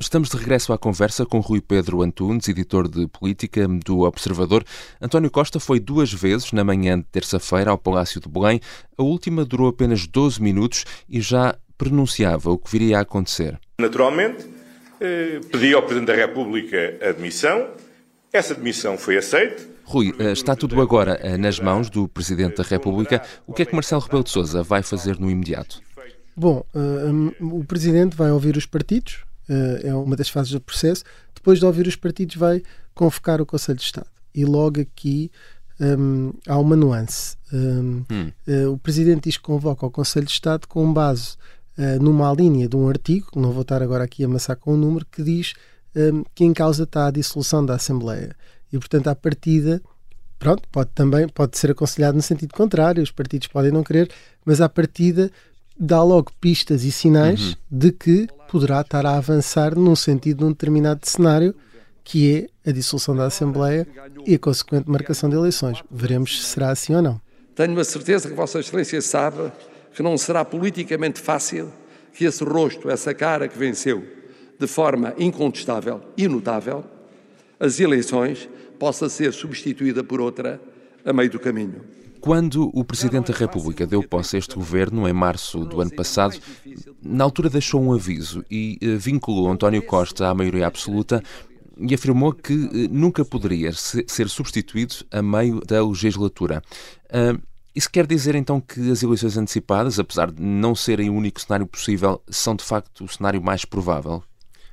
Estamos 0.00 0.30
de 0.30 0.38
regresso 0.38 0.72
à 0.72 0.78
conversa 0.78 1.26
com 1.26 1.40
Rui 1.40 1.60
Pedro 1.60 2.00
Antunes, 2.00 2.48
editor 2.48 2.88
de 2.88 3.06
política 3.06 3.68
do 3.68 4.00
Observador. 4.04 4.64
António 4.98 5.30
Costa 5.30 5.60
foi 5.60 5.78
duas 5.78 6.10
vezes 6.10 6.52
na 6.52 6.64
manhã 6.64 6.98
de 6.98 7.04
terça-feira 7.04 7.70
ao 7.70 7.76
Palácio 7.76 8.18
de 8.18 8.30
Belém. 8.30 8.62
A 8.96 9.02
última 9.02 9.44
durou 9.44 9.68
apenas 9.68 10.06
12 10.06 10.40
minutos 10.40 10.86
e 11.06 11.20
já 11.20 11.54
pronunciava 11.76 12.50
o 12.50 12.56
que 12.56 12.70
viria 12.70 12.96
a 12.96 13.02
acontecer. 13.02 13.60
Naturalmente, 13.78 14.61
pedi 15.50 15.74
ao 15.74 15.82
Presidente 15.82 16.08
da 16.08 16.14
República 16.14 16.98
a 17.02 17.12
demissão. 17.12 17.70
Essa 18.32 18.54
demissão 18.54 18.96
foi 18.96 19.16
aceita. 19.16 19.62
Rui, 19.84 20.14
eh, 20.18 20.32
está 20.32 20.56
tudo 20.56 20.80
agora 20.80 21.18
eh, 21.22 21.36
nas 21.36 21.60
mãos 21.60 21.90
do 21.90 22.08
Presidente 22.08 22.56
da 22.56 22.62
República. 22.62 23.22
O 23.46 23.52
que 23.52 23.62
é 23.62 23.64
que 23.64 23.74
Marcelo 23.74 24.00
Rebelo 24.00 24.24
de 24.24 24.30
Sousa 24.30 24.62
vai 24.62 24.82
fazer 24.82 25.18
no 25.18 25.30
imediato? 25.30 25.82
Bom, 26.34 26.64
o 27.40 27.62
Presidente 27.64 28.16
vai 28.16 28.30
ouvir 28.30 28.56
os 28.56 28.64
partidos, 28.64 29.18
é 29.82 29.94
uma 29.94 30.16
das 30.16 30.30
fases 30.30 30.50
do 30.50 30.62
processo. 30.62 31.04
Depois 31.34 31.58
de 31.58 31.66
ouvir 31.66 31.86
os 31.86 31.94
partidos, 31.94 32.36
vai 32.36 32.62
convocar 32.94 33.38
o 33.42 33.44
Conselho 33.44 33.76
de 33.76 33.84
Estado. 33.84 34.06
E 34.34 34.46
logo 34.46 34.80
aqui 34.80 35.30
um, 35.82 36.32
há 36.46 36.56
uma 36.58 36.76
nuance. 36.76 37.36
Um, 37.52 38.04
hum. 38.10 38.32
uh, 38.46 38.72
o 38.72 38.78
Presidente 38.78 39.24
diz 39.24 39.36
que 39.36 39.42
convoca 39.42 39.84
o 39.84 39.90
Conselho 39.90 40.26
de 40.26 40.32
Estado 40.32 40.66
com 40.68 40.92
base 40.92 41.36
uh, 41.78 42.02
numa 42.02 42.32
linha 42.32 42.68
de 42.68 42.76
um 42.76 42.88
artigo, 42.88 43.28
não 43.36 43.52
vou 43.52 43.62
estar 43.62 43.82
agora 43.82 44.04
aqui 44.04 44.22
a 44.24 44.26
amassar 44.26 44.56
com 44.56 44.72
o 44.72 44.74
um 44.74 44.76
número, 44.76 45.06
que 45.10 45.22
diz 45.22 45.54
um, 45.94 46.00
ehm, 46.00 46.22
que 46.34 46.44
em 46.44 46.52
causa 46.52 46.84
está 46.84 47.06
a 47.06 47.10
dissolução 47.10 47.64
da 47.64 47.74
Assembleia. 47.74 48.34
E, 48.72 48.78
portanto, 48.78 49.08
à 49.08 49.14
partida, 49.14 49.82
pronto, 50.38 50.62
pode 50.70 50.90
também 50.94 51.28
pode 51.28 51.58
ser 51.58 51.70
aconselhado 51.70 52.16
no 52.16 52.22
sentido 52.22 52.54
contrário, 52.54 53.02
os 53.02 53.10
partidos 53.10 53.48
podem 53.48 53.70
não 53.70 53.82
querer, 53.82 54.10
mas 54.44 54.60
à 54.60 54.68
partida 54.68 55.30
dá 55.78 56.02
logo 56.02 56.32
pistas 56.40 56.84
e 56.84 56.92
sinais 56.92 57.48
uhum. 57.48 57.54
de 57.70 57.92
que 57.92 58.28
poderá 58.50 58.80
estar 58.80 59.04
a 59.06 59.16
avançar 59.16 59.74
num 59.74 59.96
sentido 59.96 60.38
de 60.38 60.44
um 60.44 60.48
determinado 60.48 61.00
cenário 61.04 61.54
que 62.04 62.48
é 62.64 62.70
a 62.70 62.72
dissolução 62.72 63.14
da 63.14 63.26
Assembleia 63.26 63.86
e 64.26 64.34
a 64.34 64.38
consequente 64.38 64.90
marcação 64.90 65.30
de 65.30 65.36
eleições. 65.36 65.82
Veremos 65.90 66.40
se 66.40 66.50
será 66.50 66.70
assim 66.70 66.94
ou 66.94 67.02
não. 67.02 67.20
Tenho 67.54 67.78
a 67.78 67.84
certeza 67.84 68.28
que 68.28 68.34
Vossa 68.34 68.60
Excelência 68.60 69.00
sabe 69.00 69.52
que 69.94 70.02
não 70.02 70.16
será 70.16 70.44
politicamente 70.44 71.20
fácil 71.20 71.70
que 72.12 72.24
esse 72.24 72.44
rosto, 72.44 72.90
essa 72.90 73.14
cara 73.14 73.48
que 73.48 73.58
venceu 73.58 74.04
de 74.58 74.66
forma 74.66 75.14
incontestável 75.18 76.00
e 76.16 76.28
notável, 76.28 76.84
as 77.58 77.80
eleições 77.80 78.48
possa 78.78 79.08
ser 79.08 79.32
substituída 79.32 80.02
por 80.04 80.20
outra 80.20 80.60
a 81.04 81.12
meio 81.12 81.30
do 81.30 81.38
caminho. 81.38 81.82
Quando 82.20 82.70
o 82.72 82.84
Presidente 82.84 83.32
da 83.32 83.38
República 83.38 83.84
deu 83.84 84.00
posse 84.00 84.36
a 84.36 84.38
este 84.38 84.54
governo, 84.54 85.08
em 85.08 85.12
março 85.12 85.64
do 85.64 85.80
ano 85.80 85.90
passado, 85.90 86.38
na 87.02 87.24
altura 87.24 87.50
deixou 87.50 87.82
um 87.82 87.92
aviso 87.92 88.44
e 88.48 88.78
eh, 88.80 88.94
vinculou 88.94 89.50
António 89.50 89.82
Costa 89.82 90.28
à 90.28 90.34
maioria 90.34 90.68
absoluta 90.68 91.20
e 91.76 91.92
afirmou 91.92 92.32
que 92.32 92.52
eh, 92.52 92.88
nunca 92.88 93.24
poderia 93.24 93.72
ser 93.72 94.28
substituído 94.28 94.94
a 95.10 95.20
meio 95.20 95.60
da 95.66 95.84
legislatura. 95.84 96.62
Uh, 97.06 97.42
isso 97.74 97.90
quer 97.90 98.06
dizer 98.06 98.34
então 98.34 98.60
que 98.60 98.90
as 98.90 99.02
eleições 99.02 99.36
antecipadas, 99.36 99.98
apesar 99.98 100.30
de 100.30 100.42
não 100.42 100.74
serem 100.74 101.08
o 101.08 101.14
único 101.14 101.40
cenário 101.40 101.66
possível, 101.66 102.22
são 102.28 102.54
de 102.54 102.64
facto 102.64 103.04
o 103.04 103.08
cenário 103.08 103.42
mais 103.42 103.64
provável? 103.64 104.22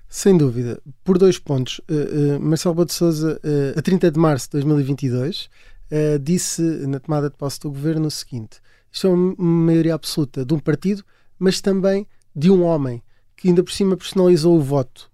Sem 0.09 0.35
dúvida. 0.35 0.81
Por 1.03 1.17
dois 1.17 1.37
pontos. 1.37 1.79
Uh, 1.89 2.37
uh, 2.37 2.39
Marcelo 2.39 2.73
Boto 2.73 2.91
Souza, 2.91 3.39
uh, 3.43 3.79
a 3.79 3.81
30 3.81 4.11
de 4.11 4.19
março 4.19 4.47
de 4.47 4.51
2022, 4.53 5.49
disse 6.21 6.61
na 6.61 6.99
tomada 6.99 7.31
de 7.31 7.35
posse 7.35 7.59
do 7.61 7.69
governo 7.71 8.07
o 8.07 8.11
seguinte: 8.11 8.59
isto 8.91 9.07
é 9.07 9.09
uma 9.09 9.35
maioria 9.37 9.95
absoluta 9.95 10.45
de 10.45 10.53
um 10.53 10.59
partido, 10.59 11.03
mas 11.37 11.61
também 11.61 12.05
de 12.35 12.51
um 12.51 12.63
homem 12.63 13.01
que 13.35 13.47
ainda 13.47 13.63
por 13.63 13.71
cima 13.71 13.97
personalizou 13.97 14.55
o 14.55 14.61
voto. 14.61 15.09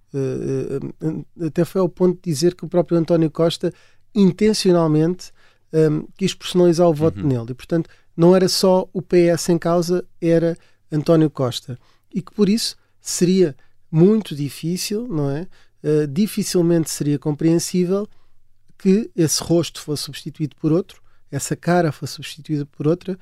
até 1.45 1.63
foi 1.63 1.79
ao 1.79 1.87
ponto 1.87 2.15
de 2.15 2.29
dizer 2.29 2.55
que 2.55 2.65
o 2.65 2.67
próprio 2.67 2.97
António 2.97 3.31
Costa 3.31 3.73
intencionalmente 4.13 5.31
um, 5.75 6.07
quis 6.17 6.33
personalizar 6.33 6.87
o 6.87 6.93
voto 6.93 7.19
uhum. 7.19 7.27
nele. 7.27 7.51
E, 7.51 7.53
portanto, 7.53 7.89
não 8.15 8.35
era 8.35 8.47
só 8.47 8.87
o 8.93 9.01
PS 9.01 9.49
em 9.49 9.57
causa, 9.57 10.05
era 10.21 10.57
António 10.91 11.29
Costa. 11.29 11.77
E 12.13 12.21
que 12.21 12.33
por 12.33 12.47
isso 12.47 12.77
seria 13.01 13.55
muito 13.91 14.35
difícil, 14.35 15.07
não 15.07 15.29
é? 15.29 15.47
Uh, 15.83 16.07
dificilmente 16.07 16.89
seria 16.89 17.19
compreensível 17.19 18.07
que 18.77 19.11
esse 19.15 19.43
rosto 19.43 19.81
fosse 19.81 20.03
substituído 20.03 20.55
por 20.55 20.71
outro, 20.71 21.01
essa 21.31 21.55
cara 21.55 21.91
fosse 21.91 22.13
substituída 22.13 22.65
por 22.65 22.87
outra, 22.87 23.17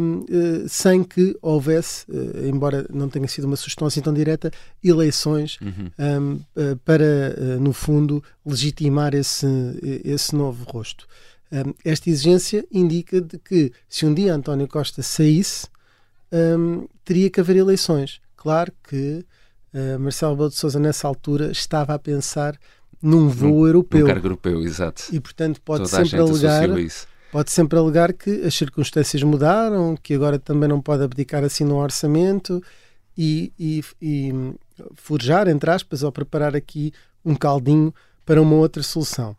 um, 0.00 0.18
uh, 0.20 0.68
sem 0.68 1.02
que 1.02 1.36
houvesse, 1.40 2.04
uh, 2.10 2.46
embora 2.46 2.86
não 2.92 3.08
tenha 3.08 3.26
sido 3.28 3.44
uma 3.44 3.56
sugestão 3.56 3.86
assim 3.86 4.00
tão 4.00 4.12
direta, 4.12 4.50
eleições 4.82 5.58
uhum. 5.60 5.90
um, 5.98 6.34
uh, 6.60 6.76
para, 6.84 7.58
no 7.58 7.72
fundo, 7.72 8.22
legitimar 8.44 9.14
esse, 9.14 9.46
esse 10.04 10.34
novo 10.34 10.64
rosto 10.64 11.06
esta 11.84 12.08
exigência 12.08 12.64
indica 12.70 13.20
de 13.20 13.38
que 13.38 13.72
se 13.88 14.06
um 14.06 14.14
dia 14.14 14.34
António 14.34 14.68
Costa 14.68 15.02
saísse, 15.02 15.66
um, 16.32 16.86
teria 17.04 17.28
que 17.28 17.40
haver 17.40 17.56
eleições. 17.56 18.20
Claro 18.36 18.72
que 18.88 19.24
uh, 19.74 19.98
Marcelo 19.98 20.36
Belo 20.36 20.48
de 20.48 20.56
Souza 20.56 20.78
nessa 20.78 21.08
altura 21.08 21.50
estava 21.50 21.94
a 21.94 21.98
pensar 21.98 22.56
num 23.02 23.28
voo 23.28 23.50
num, 23.50 23.66
europeu. 23.66 24.00
Num 24.00 24.06
cargo 24.06 24.26
europeu, 24.26 24.62
exato. 24.62 25.04
E 25.12 25.18
portanto 25.18 25.60
pode 25.60 25.90
Toda 25.90 26.04
sempre 26.04 26.20
alegar 26.20 26.68
pode 27.32 27.52
sempre 27.52 27.78
alegar 27.78 28.12
que 28.12 28.42
as 28.42 28.54
circunstâncias 28.54 29.22
mudaram, 29.22 29.96
que 29.96 30.14
agora 30.14 30.38
também 30.38 30.68
não 30.68 30.80
pode 30.80 31.02
abdicar 31.02 31.44
assim 31.44 31.64
no 31.64 31.76
orçamento 31.76 32.62
e, 33.16 33.52
e, 33.58 33.84
e 34.02 34.32
forjar, 34.94 35.48
entre 35.48 35.70
aspas, 35.70 36.02
ou 36.02 36.10
preparar 36.10 36.56
aqui 36.56 36.92
um 37.24 37.34
caldinho 37.34 37.94
para 38.26 38.42
uma 38.42 38.56
outra 38.56 38.82
solução. 38.82 39.36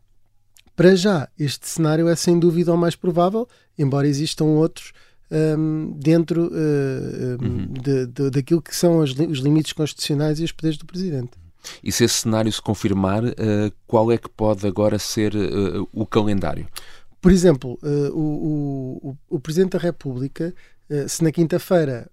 Para 0.76 0.96
já, 0.96 1.28
este 1.38 1.68
cenário 1.68 2.08
é 2.08 2.16
sem 2.16 2.40
dúvida 2.40 2.74
o 2.74 2.78
mais 2.78 2.96
provável, 2.96 3.48
embora 3.78 4.08
existam 4.08 4.46
outros 4.46 4.94
um, 5.32 5.94
dentro 5.98 6.48
uh, 6.48 7.44
uhum. 7.44 7.68
de, 7.68 8.08
de, 8.08 8.30
daquilo 8.30 8.62
que 8.62 8.76
são 8.76 9.00
os, 9.00 9.12
os, 9.12 9.40
limites 9.40 9.72
constitucionais 9.72 10.40
e 10.40 10.44
os 10.44 10.52
poderes 10.52 10.78
do 10.78 10.86
Presidente. 10.86 11.32
E 11.84 11.92
se 11.92 12.04
esse 12.04 12.16
cenário 12.16 12.52
se 12.52 12.62
confirmar, 12.62 13.24
uh, 13.24 13.34
qual 13.88 14.12
é 14.12 14.18
que 14.18 14.30
pode 14.30 14.68
agora 14.68 15.00
ser 15.00 15.34
uh, 15.36 15.88
o 15.94 16.06
calendário? 16.06 16.68
Por 17.22 17.32
exemplo, 17.32 17.78
o, 18.14 19.00
o, 19.04 19.18
o, 19.30 19.40
Presidente 19.40 19.74
da 19.74 19.78
República, 19.78 20.52
se 21.08 21.24
na 21.24 21.32
quinta-feira, 21.32 22.10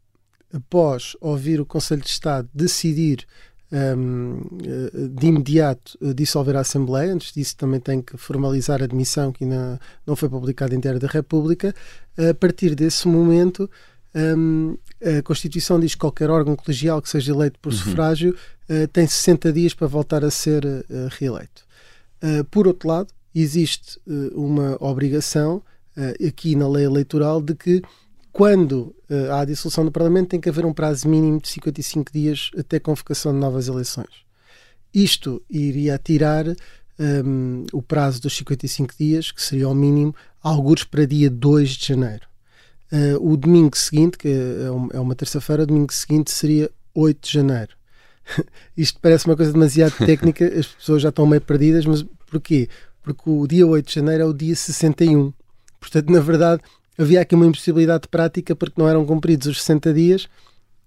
após 0.52 1.16
ouvir 1.18 1.62
o 1.62 1.64
Conselho 1.64 2.02
de 2.02 2.10
Estado 2.10 2.46
decidir 2.52 3.26
um, 3.70 4.40
eh, 4.64 5.08
de 5.10 5.26
imediato 5.26 5.98
eh, 6.00 6.14
dissolver 6.14 6.56
a 6.56 6.60
Assembleia. 6.60 7.12
Antes 7.12 7.32
disso, 7.32 7.56
também 7.56 7.80
tem 7.80 8.00
que 8.00 8.16
formalizar 8.16 8.80
a 8.80 8.84
admissão, 8.84 9.32
que 9.32 9.44
ainda 9.44 9.80
não 10.06 10.16
foi 10.16 10.28
publicada 10.28 10.74
em 10.74 10.80
Diário 10.80 11.00
da 11.00 11.08
República. 11.08 11.74
A 12.16 12.34
partir 12.34 12.74
desse 12.74 13.06
momento, 13.06 13.70
um, 14.14 14.76
a 15.02 15.22
Constituição 15.22 15.78
diz 15.78 15.94
que 15.94 16.00
qualquer 16.00 16.30
órgão 16.30 16.56
colegial 16.56 17.00
que 17.00 17.08
seja 17.08 17.32
eleito 17.32 17.58
por 17.60 17.72
uhum. 17.72 17.78
sufrágio 17.78 18.34
uh, 18.68 18.88
tem 18.88 19.06
60 19.06 19.52
dias 19.52 19.74
para 19.74 19.86
voltar 19.86 20.24
a 20.24 20.30
ser 20.30 20.64
uh, 20.64 20.84
reeleito. 21.18 21.62
Uh, 22.22 22.44
por 22.44 22.66
outro 22.66 22.88
lado, 22.88 23.08
existe 23.34 24.00
uma 24.34 24.76
obrigação 24.80 25.62
aqui 26.26 26.56
na 26.56 26.66
lei 26.66 26.84
eleitoral 26.84 27.40
de 27.40 27.54
que 27.54 27.82
quando 28.32 28.94
uh, 29.10 29.32
há 29.32 29.40
a 29.40 29.44
dissolução 29.44 29.84
do 29.84 29.92
Parlamento, 29.92 30.28
tem 30.28 30.40
que 30.40 30.48
haver 30.48 30.64
um 30.64 30.72
prazo 30.72 31.08
mínimo 31.08 31.40
de 31.40 31.48
55 31.48 32.12
dias 32.12 32.50
até 32.56 32.78
convocação 32.78 33.32
de 33.32 33.38
novas 33.38 33.68
eleições. 33.68 34.26
Isto 34.92 35.42
iria 35.50 35.98
tirar 35.98 36.46
um, 36.48 36.54
ehm, 36.98 37.66
o 37.72 37.82
prazo 37.82 38.22
dos 38.22 38.36
55 38.36 38.94
dias, 38.98 39.30
que 39.30 39.42
seria 39.42 39.68
o 39.68 39.74
mínimo, 39.74 40.14
alguns 40.42 40.84
para 40.84 41.06
dia 41.06 41.30
2 41.30 41.70
de 41.70 41.86
janeiro. 41.86 42.26
Uh, 42.90 43.32
o 43.32 43.36
domingo 43.36 43.76
seguinte, 43.76 44.16
que 44.16 44.28
é, 44.28 44.96
é 44.96 45.00
uma 45.00 45.14
terça-feira, 45.14 45.64
o 45.64 45.66
domingo 45.66 45.92
seguinte 45.92 46.30
seria 46.30 46.70
8 46.94 47.26
de 47.26 47.32
janeiro. 47.32 47.76
Isto 48.76 48.98
parece 49.00 49.26
uma 49.26 49.36
coisa 49.36 49.52
demasiado 49.52 49.94
técnica, 50.04 50.46
as 50.46 50.66
pessoas 50.66 51.02
já 51.02 51.10
estão 51.10 51.26
meio 51.26 51.42
perdidas, 51.42 51.84
mas 51.84 52.02
porquê? 52.30 52.68
Porque 53.02 53.28
o 53.28 53.46
dia 53.46 53.66
8 53.66 53.86
de 53.86 53.94
janeiro 53.94 54.22
é 54.22 54.26
o 54.26 54.32
dia 54.32 54.54
61. 54.54 55.32
Portanto, 55.80 56.10
na 56.10 56.20
verdade, 56.20 56.62
havia 56.98 57.20
aqui 57.20 57.34
uma 57.34 57.46
impossibilidade 57.46 58.08
prática 58.08 58.54
porque 58.56 58.80
não 58.80 58.88
eram 58.88 59.06
cumpridos 59.06 59.46
os 59.46 59.62
60 59.62 59.94
dias, 59.94 60.28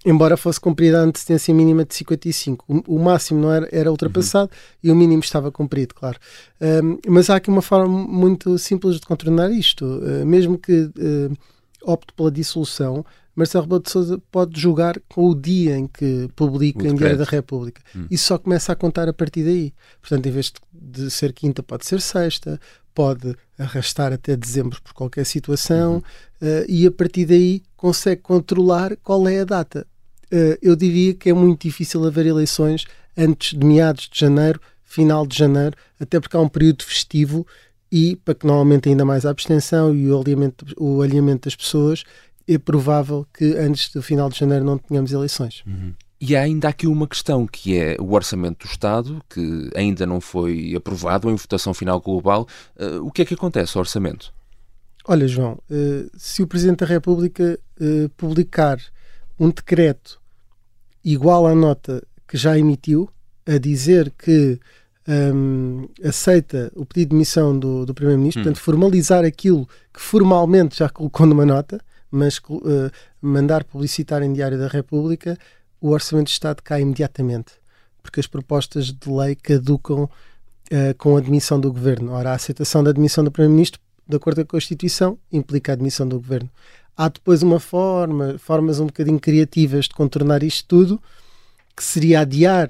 embora 0.05 0.35
fosse 0.35 0.59
cumprida 0.59 0.99
a 0.99 1.03
antecedência 1.03 1.53
mínima 1.53 1.85
de 1.85 1.95
55. 1.95 2.65
O, 2.67 2.95
o 2.95 2.99
máximo 2.99 3.39
não 3.39 3.51
era, 3.51 3.69
era 3.71 3.89
ultrapassado 3.89 4.51
uhum. 4.51 4.79
e 4.83 4.91
o 4.91 4.95
mínimo 4.95 5.23
estava 5.23 5.51
cumprido, 5.51 5.95
claro. 5.95 6.19
Um, 6.59 6.97
mas 7.07 7.29
há 7.29 7.37
aqui 7.37 7.49
uma 7.49 7.61
forma 7.61 7.87
muito 7.87 8.57
simples 8.57 8.99
de 8.99 9.05
contornar 9.05 9.51
isto. 9.51 9.85
Uh, 9.85 10.25
mesmo 10.25 10.57
que 10.57 10.83
uh, 10.83 11.37
opte 11.83 12.13
pela 12.13 12.31
dissolução, 12.31 13.05
Marcelo 13.35 13.63
Rebelo 13.63 13.81
de 13.81 13.89
Sousa 13.89 14.21
pode 14.31 14.59
julgar 14.59 14.99
com 15.07 15.29
o 15.29 15.35
dia 15.35 15.77
em 15.77 15.87
que 15.87 16.29
publica 16.35 16.87
em 16.87 16.95
Diário 16.95 17.17
da 17.17 17.23
República. 17.23 17.81
Hum. 17.95 18.05
Isso 18.11 18.25
só 18.25 18.37
começa 18.37 18.73
a 18.73 18.75
contar 18.75 19.07
a 19.07 19.13
partir 19.13 19.43
daí. 19.43 19.73
Portanto, 20.01 20.25
em 20.25 20.31
vez 20.31 20.51
de 20.73 21.09
ser 21.09 21.31
quinta, 21.31 21.63
pode 21.63 21.85
ser 21.85 22.01
sexta, 22.01 22.59
pode 22.93 23.35
arrastar 23.61 24.11
até 24.13 24.35
dezembro 24.35 24.81
por 24.81 24.93
qualquer 24.93 25.25
situação 25.25 25.95
uhum. 25.95 25.99
uh, 26.47 26.65
e 26.67 26.85
a 26.87 26.91
partir 26.91 27.25
daí 27.25 27.61
consegue 27.75 28.21
controlar 28.21 28.95
qual 28.97 29.27
é 29.27 29.41
a 29.41 29.45
data. 29.45 29.85
Uh, 30.31 30.57
eu 30.61 30.75
diria 30.75 31.13
que 31.13 31.29
é 31.29 31.33
muito 31.33 31.63
difícil 31.63 32.05
haver 32.05 32.25
eleições 32.25 32.85
antes 33.17 33.57
de 33.57 33.65
meados 33.65 34.09
de 34.11 34.19
janeiro, 34.19 34.59
final 34.83 35.25
de 35.25 35.37
janeiro, 35.37 35.75
até 35.99 36.19
porque 36.19 36.35
há 36.35 36.39
um 36.39 36.49
período 36.49 36.83
festivo 36.83 37.45
e 37.91 38.15
para 38.15 38.33
que 38.33 38.47
não 38.47 38.55
aumente 38.55 38.87
ainda 38.87 39.03
mais 39.03 39.25
a 39.25 39.29
abstenção 39.29 39.93
e 39.93 40.09
o 40.09 40.19
alinhamento, 40.19 40.65
o 40.77 41.01
alinhamento 41.01 41.47
das 41.47 41.55
pessoas, 41.55 42.03
é 42.47 42.57
provável 42.57 43.27
que 43.33 43.57
antes 43.57 43.91
do 43.91 44.01
final 44.01 44.29
de 44.29 44.39
janeiro 44.39 44.63
não 44.63 44.77
tenhamos 44.77 45.11
eleições. 45.11 45.63
Uhum. 45.65 45.93
E 46.21 46.35
há 46.35 46.41
ainda 46.41 46.69
aqui 46.69 46.85
uma 46.85 47.07
questão 47.07 47.47
que 47.47 47.75
é 47.75 47.97
o 47.99 48.13
orçamento 48.13 48.67
do 48.67 48.71
Estado, 48.71 49.19
que 49.27 49.71
ainda 49.75 50.05
não 50.05 50.21
foi 50.21 50.75
aprovado 50.75 51.31
em 51.31 51.35
votação 51.35 51.73
final 51.73 51.99
global. 51.99 52.47
Uh, 52.79 53.03
o 53.03 53.11
que 53.11 53.23
é 53.23 53.25
que 53.25 53.33
acontece 53.33 53.75
ao 53.75 53.81
orçamento? 53.81 54.31
Olha, 55.07 55.27
João, 55.27 55.53
uh, 55.53 56.09
se 56.15 56.43
o 56.43 56.47
Presidente 56.47 56.81
da 56.81 56.85
República 56.85 57.57
uh, 57.79 58.07
publicar 58.09 58.79
um 59.39 59.49
decreto 59.49 60.21
igual 61.03 61.47
à 61.47 61.55
nota 61.55 62.05
que 62.27 62.37
já 62.37 62.55
emitiu, 62.55 63.09
a 63.47 63.57
dizer 63.57 64.13
que 64.15 64.59
um, 65.07 65.87
aceita 66.03 66.71
o 66.75 66.85
pedido 66.85 67.09
de 67.09 67.15
demissão 67.15 67.57
do, 67.57 67.83
do 67.83 67.95
Primeiro-Ministro, 67.95 68.41
hum. 68.41 68.43
portanto, 68.43 68.63
formalizar 68.63 69.25
aquilo 69.25 69.67
que 69.91 69.99
formalmente 69.99 70.77
já 70.77 70.87
colocou 70.87 71.25
numa 71.25 71.47
nota, 71.47 71.81
mas 72.11 72.37
uh, 72.37 72.91
mandar 73.19 73.63
publicitar 73.63 74.21
em 74.21 74.31
Diário 74.31 74.59
da 74.59 74.67
República, 74.67 75.35
o 75.81 75.89
Orçamento 75.89 76.27
de 76.27 76.33
Estado 76.33 76.61
cai 76.61 76.81
imediatamente, 76.81 77.53
porque 78.03 78.19
as 78.19 78.27
propostas 78.27 78.93
de 78.93 79.09
lei 79.09 79.35
caducam 79.35 80.03
uh, 80.03 80.09
com 80.97 81.15
a 81.15 81.19
admissão 81.19 81.59
do 81.59 81.73
Governo. 81.73 82.11
Ora, 82.13 82.31
a 82.31 82.35
aceitação 82.35 82.83
da 82.83 82.91
admissão 82.91 83.23
do 83.23 83.31
Primeiro-Ministro, 83.31 83.81
de 84.07 84.15
acordo 84.15 84.37
com 84.37 84.41
a 84.43 84.45
Constituição, 84.45 85.17
implica 85.31 85.71
a 85.71 85.73
admissão 85.73 86.07
do 86.07 86.17
Governo. 86.17 86.49
Há 86.95 87.09
depois 87.09 87.41
uma 87.41 87.59
forma, 87.59 88.37
formas 88.37 88.79
um 88.79 88.85
bocadinho 88.85 89.19
criativas 89.19 89.85
de 89.85 89.95
contornar 89.95 90.43
isto 90.43 90.67
tudo, 90.67 91.01
que 91.75 91.83
seria 91.83 92.21
adiar 92.21 92.69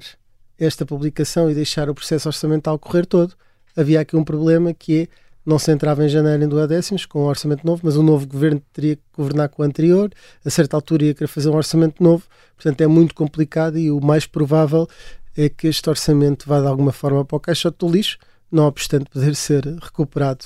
esta 0.58 0.86
publicação 0.86 1.50
e 1.50 1.54
deixar 1.54 1.90
o 1.90 1.94
processo 1.94 2.28
orçamental 2.28 2.78
correr 2.78 3.04
todo. 3.04 3.34
Havia 3.76 4.00
aqui 4.00 4.16
um 4.16 4.24
problema 4.24 4.72
que 4.72 5.02
é 5.02 5.08
não 5.44 5.58
se 5.58 5.70
entrava 5.72 6.04
em 6.04 6.08
janeiro 6.08 6.44
em 6.44 6.48
duodécimos 6.48 7.04
com 7.04 7.24
um 7.24 7.26
orçamento 7.26 7.66
novo, 7.66 7.82
mas 7.84 7.96
o 7.96 8.02
novo 8.02 8.26
governo 8.26 8.62
teria 8.72 8.96
que 8.96 9.02
governar 9.16 9.48
com 9.48 9.62
o 9.62 9.64
anterior, 9.64 10.10
a 10.44 10.50
certa 10.50 10.76
altura 10.76 11.04
ia 11.04 11.14
querer 11.14 11.28
fazer 11.28 11.48
um 11.48 11.56
orçamento 11.56 12.02
novo, 12.02 12.24
portanto 12.56 12.80
é 12.80 12.86
muito 12.86 13.14
complicado 13.14 13.78
e 13.78 13.90
o 13.90 14.00
mais 14.00 14.26
provável 14.26 14.88
é 15.36 15.48
que 15.48 15.66
este 15.66 15.88
orçamento 15.88 16.46
vá 16.46 16.60
de 16.60 16.66
alguma 16.66 16.92
forma 16.92 17.24
para 17.24 17.36
o 17.36 17.40
caixote 17.40 17.78
do 17.78 17.88
lixo, 17.88 18.18
não 18.50 18.66
obstante 18.66 19.06
poder 19.10 19.34
ser 19.34 19.64
recuperado 19.82 20.44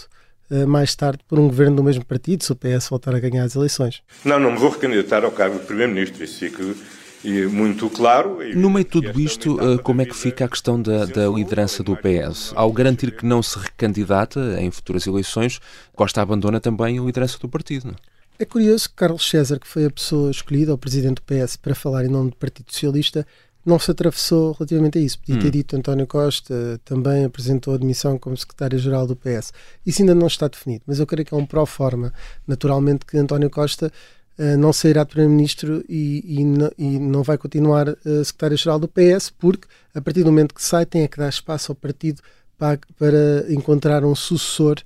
uh, 0.50 0.66
mais 0.66 0.94
tarde 0.94 1.18
por 1.26 1.38
um 1.38 1.48
governo 1.48 1.76
do 1.76 1.84
mesmo 1.84 2.04
partido, 2.04 2.44
se 2.44 2.52
o 2.52 2.56
PS 2.56 2.88
voltar 2.88 3.14
a 3.14 3.18
ganhar 3.18 3.44
as 3.44 3.56
eleições. 3.56 4.02
Não, 4.24 4.38
não 4.38 4.52
me 4.52 4.58
vou 4.58 4.70
recandidatar 4.70 5.24
ao 5.24 5.32
cargo 5.32 5.58
de 5.58 5.66
Primeiro-Ministro, 5.66 6.22
isso 6.24 6.38
fica 6.38 6.62
muito 7.50 7.90
claro. 7.90 8.38
No 8.54 8.70
meio 8.70 8.84
de 8.84 8.90
tudo 8.90 9.20
isto, 9.20 9.56
uh, 9.56 9.82
como 9.82 10.02
é 10.02 10.06
que 10.06 10.14
fica 10.14 10.44
a 10.44 10.48
questão 10.48 10.80
da, 10.80 11.04
da, 11.04 11.28
liderança 11.28 11.82
do 11.82 11.96
PS? 11.96 12.52
Ao 12.54 12.72
garantir 12.72 13.16
que 13.16 13.26
não 13.26 13.42
se 13.42 13.58
recandidata 13.58 14.60
em 14.60 14.70
futuras 14.70 15.06
eleições, 15.06 15.60
Costa 15.94 16.22
abandona 16.22 16.60
também 16.60 16.98
a 16.98 17.02
liderança 17.02 17.38
do 17.38 17.48
partido, 17.48 17.88
não 17.88 17.92
é? 17.92 18.16
É 18.38 18.44
curioso 18.44 18.90
que 18.90 18.96
Carlos 18.96 19.26
César, 19.28 19.58
que 19.58 19.66
foi 19.66 19.86
a 19.86 19.90
pessoa 19.90 20.30
escolhida, 20.30 20.74
o 20.74 20.76
presidente 20.76 21.16
do 21.16 21.22
PS, 21.22 21.56
para 21.56 21.74
falar 21.74 22.04
em 22.04 22.08
nome 22.08 22.30
do 22.30 22.36
Partido 22.36 22.70
Socialista, 22.70 23.26
não 23.66 23.80
se 23.80 23.90
atravessou 23.90 24.52
relativamente 24.52 24.98
a 24.98 25.00
isso. 25.00 25.18
Podia 25.18 25.40
ter 25.40 25.48
hum. 25.48 25.50
dito 25.50 25.76
António 25.76 26.06
Costa, 26.06 26.80
também 26.84 27.24
apresentou 27.24 27.72
a 27.72 27.76
admissão 27.76 28.18
como 28.18 28.36
secretário-geral 28.36 29.06
do 29.06 29.16
PS. 29.16 29.52
Isso 29.84 30.02
ainda 30.02 30.14
não 30.14 30.28
está 30.28 30.46
definido, 30.46 30.84
mas 30.86 31.00
eu 31.00 31.06
creio 31.06 31.26
que 31.26 31.34
é 31.34 31.36
um 31.36 31.44
pró-forma, 31.44 32.12
naturalmente, 32.46 33.04
que 33.04 33.18
António 33.18 33.50
Costa 33.50 33.90
não 34.58 34.72
sairá 34.72 35.02
de 35.02 35.10
Primeiro-Ministro 35.10 35.82
e, 35.88 36.22
e, 36.26 36.84
e, 36.84 36.98
não 36.98 37.22
vai 37.22 37.38
continuar 37.38 37.88
uh, 37.88 38.24
secretário-geral 38.24 38.78
do 38.78 38.88
PS, 38.88 39.30
porque 39.30 39.66
a 39.94 40.00
partir 40.00 40.22
do 40.22 40.30
momento 40.30 40.54
que 40.54 40.62
sai, 40.62 40.84
tem 40.84 41.02
é 41.02 41.08
que 41.08 41.16
dar 41.16 41.28
espaço 41.28 41.72
ao 41.72 41.76
partido 41.76 42.20
para, 42.58 42.78
para 42.98 43.46
encontrar 43.48 44.04
um 44.04 44.14
sucessor 44.14 44.76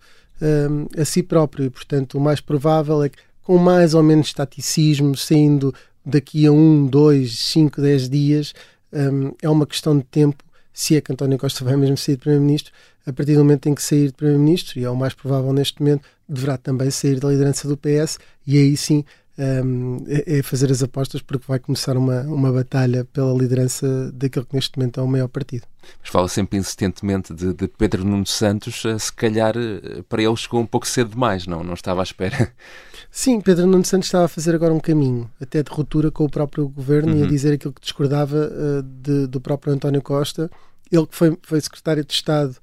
um, 0.41 0.87
a 1.01 1.05
si 1.05 1.23
próprio. 1.23 1.65
E, 1.65 1.71
portanto, 1.71 2.17
o 2.17 2.21
mais 2.21 2.41
provável 2.41 3.03
é 3.03 3.09
que, 3.09 3.19
com 3.43 3.59
mais 3.59 3.95
ou 3.95 4.03
menos 4.03 4.29
estaticismo, 4.29 5.17
saindo 5.17 5.75
daqui 6.05 6.47
a 6.47 6.53
um, 6.53 6.87
dois, 6.87 7.39
cinco, 7.39 7.81
dez 7.81 8.09
dias, 8.09 8.55
um, 8.93 9.33
é 9.43 9.49
uma 9.49 9.67
questão 9.67 9.97
de 9.97 10.05
tempo. 10.05 10.45
Se 10.73 10.97
é 10.97 11.01
que 11.01 11.13
António 11.13 11.39
Costa 11.39 11.65
vai 11.65 11.77
mesmo 11.77 11.97
sair 11.97 12.15
de 12.15 12.21
Primeiro-Ministro, 12.21 12.73
a 13.07 13.13
partir 13.13 13.35
do 13.35 13.41
momento 13.41 13.69
em 13.69 13.75
que 13.75 13.83
sair 13.83 14.07
de 14.07 14.13
Primeiro-Ministro, 14.13 14.79
e 14.79 14.85
é 14.85 14.91
o 14.91 14.97
mais 14.97 15.15
provável 15.15 15.53
neste 15.53 15.81
momento, 15.81 16.03
deverá 16.29 16.57
também 16.57 16.91
sair 16.91 17.19
da 17.19 17.29
liderança 17.29 17.67
do 17.67 17.77
PS, 17.77 18.19
e 18.47 18.57
aí 18.57 18.77
sim 18.77 19.05
um, 19.41 20.05
é, 20.07 20.39
é 20.39 20.43
fazer 20.43 20.71
as 20.71 20.83
apostas, 20.83 21.23
porque 21.23 21.45
vai 21.49 21.59
começar 21.59 21.97
uma, 21.97 22.21
uma 22.23 22.53
batalha 22.53 23.05
pela 23.07 23.33
liderança 23.33 24.13
daquele 24.13 24.45
que 24.45 24.55
neste 24.55 24.79
momento 24.79 25.01
é 25.01 25.03
o 25.03 25.09
maior 25.09 25.29
partido. 25.29 25.67
Mas 26.01 26.11
fala 26.11 26.29
sempre 26.29 26.59
insistentemente 26.59 27.33
de, 27.33 27.55
de 27.55 27.67
Pedro 27.67 28.05
Nuno 28.05 28.27
Santos, 28.27 28.85
eh, 28.85 28.99
se 28.99 29.13
calhar 29.13 29.55
eh, 29.57 30.03
para 30.09 30.23
ele 30.23 30.37
chegou 30.37 30.61
um 30.61 30.67
pouco 30.67 30.87
cedo 30.87 31.11
demais, 31.11 31.47
não? 31.47 31.65
Não 31.65 31.75
estava 31.75 32.03
à 32.03 32.05
espera. 32.05 32.53
Sim, 33.11 33.41
Pedro 33.41 33.67
Nuno 33.67 33.85
Santos 33.85 34.09
estava 34.09 34.27
a 34.27 34.29
fazer 34.29 34.55
agora 34.55 34.75
um 34.75 34.81
caminho, 34.81 35.29
até 35.41 35.63
de 35.63 35.71
ruptura 35.71 36.11
com 36.11 36.25
o 36.25 36.31
próprio 36.31 36.69
governo 36.69 37.13
uhum. 37.13 37.19
e 37.19 37.23
a 37.23 37.25
uhum. 37.25 37.31
dizer 37.31 37.55
aquilo 37.55 37.73
que 37.73 37.81
discordava 37.81 38.37
uh, 38.37 38.83
de, 38.83 39.27
do 39.27 39.41
próprio 39.41 39.73
António 39.73 40.03
Costa. 40.03 40.51
Ele 40.93 41.07
que 41.07 41.17
foi, 41.17 41.37
foi 41.43 41.61
secretário 41.61 42.05
de 42.05 42.13
Estado 42.13 42.57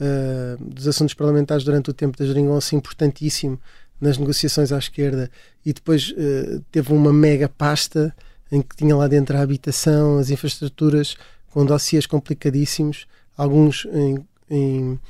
uh, 0.00 0.64
dos 0.64 0.86
Assuntos 0.86 1.14
Parlamentares 1.14 1.64
durante 1.64 1.90
o 1.90 1.92
tempo 1.92 2.16
da 2.16 2.24
Geringonça, 2.24 2.76
importantíssimo 2.76 3.58
nas 4.00 4.18
negociações 4.18 4.72
à 4.72 4.78
esquerda, 4.78 5.30
e 5.64 5.72
depois 5.72 6.10
uh, 6.10 6.62
teve 6.70 6.92
uma 6.92 7.12
mega 7.12 7.48
pasta 7.48 8.14
em 8.50 8.62
que 8.62 8.76
tinha 8.76 8.96
lá 8.96 9.06
dentro 9.06 9.36
a 9.36 9.40
habitação, 9.40 10.18
as 10.18 10.30
infraestruturas, 10.30 11.16
com 11.50 11.64
dossiês 11.64 12.06
complicadíssimos, 12.06 13.06
alguns 13.36 13.86
em, 13.92 14.24
em 14.50 15.00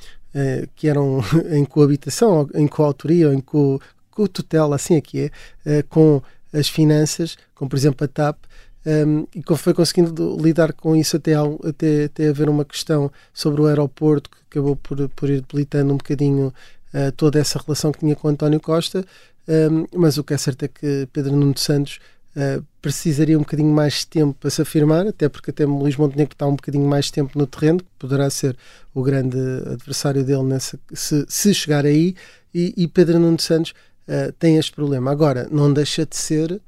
que 0.76 0.88
eram 0.88 1.20
em 1.50 1.64
coabitação, 1.64 2.48
em 2.54 2.66
coautoria, 2.66 3.28
ou 3.28 3.34
em 3.34 3.40
co 3.40 3.80
com 4.10 4.26
tutela, 4.26 4.76
assim 4.76 4.96
é 4.96 5.00
que 5.00 5.30
é, 5.64 5.78
uh, 5.78 5.88
com 5.88 6.22
as 6.52 6.68
finanças, 6.68 7.36
como 7.54 7.70
por 7.70 7.76
exemplo 7.76 8.04
a 8.04 8.08
TAP, 8.08 8.36
um, 8.84 8.90
ehm, 8.90 9.24
e 9.34 9.56
foi 9.56 9.72
conseguindo 9.72 10.36
lidar 10.40 10.72
com 10.72 10.96
isso 10.96 11.16
até, 11.16 11.34
até, 11.34 12.04
até 12.04 12.28
haver 12.28 12.48
uma 12.48 12.64
questão 12.64 13.10
sobre 13.32 13.60
o 13.60 13.66
aeroporto 13.66 14.30
que 14.30 14.36
acabou 14.50 14.74
por, 14.74 15.08
por 15.10 15.30
ir 15.30 15.42
debilitando 15.42 15.92
um 15.92 15.96
bocadinho 15.96 16.52
uh, 16.94 17.12
toda 17.12 17.38
essa 17.38 17.58
relação 17.58 17.92
que 17.92 18.00
tinha 18.00 18.16
com 18.16 18.28
António 18.28 18.60
Costa, 18.60 19.04
um, 19.48 19.52
ehm, 19.52 19.86
mas 19.94 20.18
o 20.18 20.24
que 20.24 20.34
é 20.34 20.38
certo 20.38 20.64
é 20.64 20.68
que 20.68 21.08
Pedro 21.12 21.34
Nuno 21.34 21.56
Santos 21.56 21.98
uh, 22.36 22.64
precisaria 22.80 23.36
um 23.36 23.42
bocadinho 23.42 23.72
mais 23.72 24.00
de 24.00 24.06
tempo 24.06 24.36
para 24.38 24.50
se 24.50 24.62
afirmar, 24.62 25.06
até 25.06 25.28
porque 25.28 25.50
até 25.50 25.64
Luís 25.64 25.96
Montenegro 25.96 26.34
está 26.34 26.46
um 26.46 26.56
bocadinho 26.56 26.86
mais 26.86 27.06
de 27.06 27.12
tempo 27.12 27.38
no 27.38 27.46
terreno, 27.46 27.80
poderá 27.98 28.28
ser 28.30 28.56
o 28.94 29.02
grande 29.02 29.38
adversário 29.72 30.24
dele 30.24 30.44
nessa, 30.44 30.78
se, 30.92 31.24
se 31.28 31.54
chegar 31.54 31.84
aí, 31.84 32.14
e, 32.54 32.74
e 32.76 32.88
Pedro 32.88 33.18
Nuno 33.18 33.40
Santos 33.40 33.72
uh, 34.08 34.32
tem 34.38 34.56
este 34.56 34.72
problema. 34.72 35.10
Agora, 35.10 35.48
não 35.50 35.72
deixa 35.72 36.04
de 36.04 36.16
ser 36.16 36.60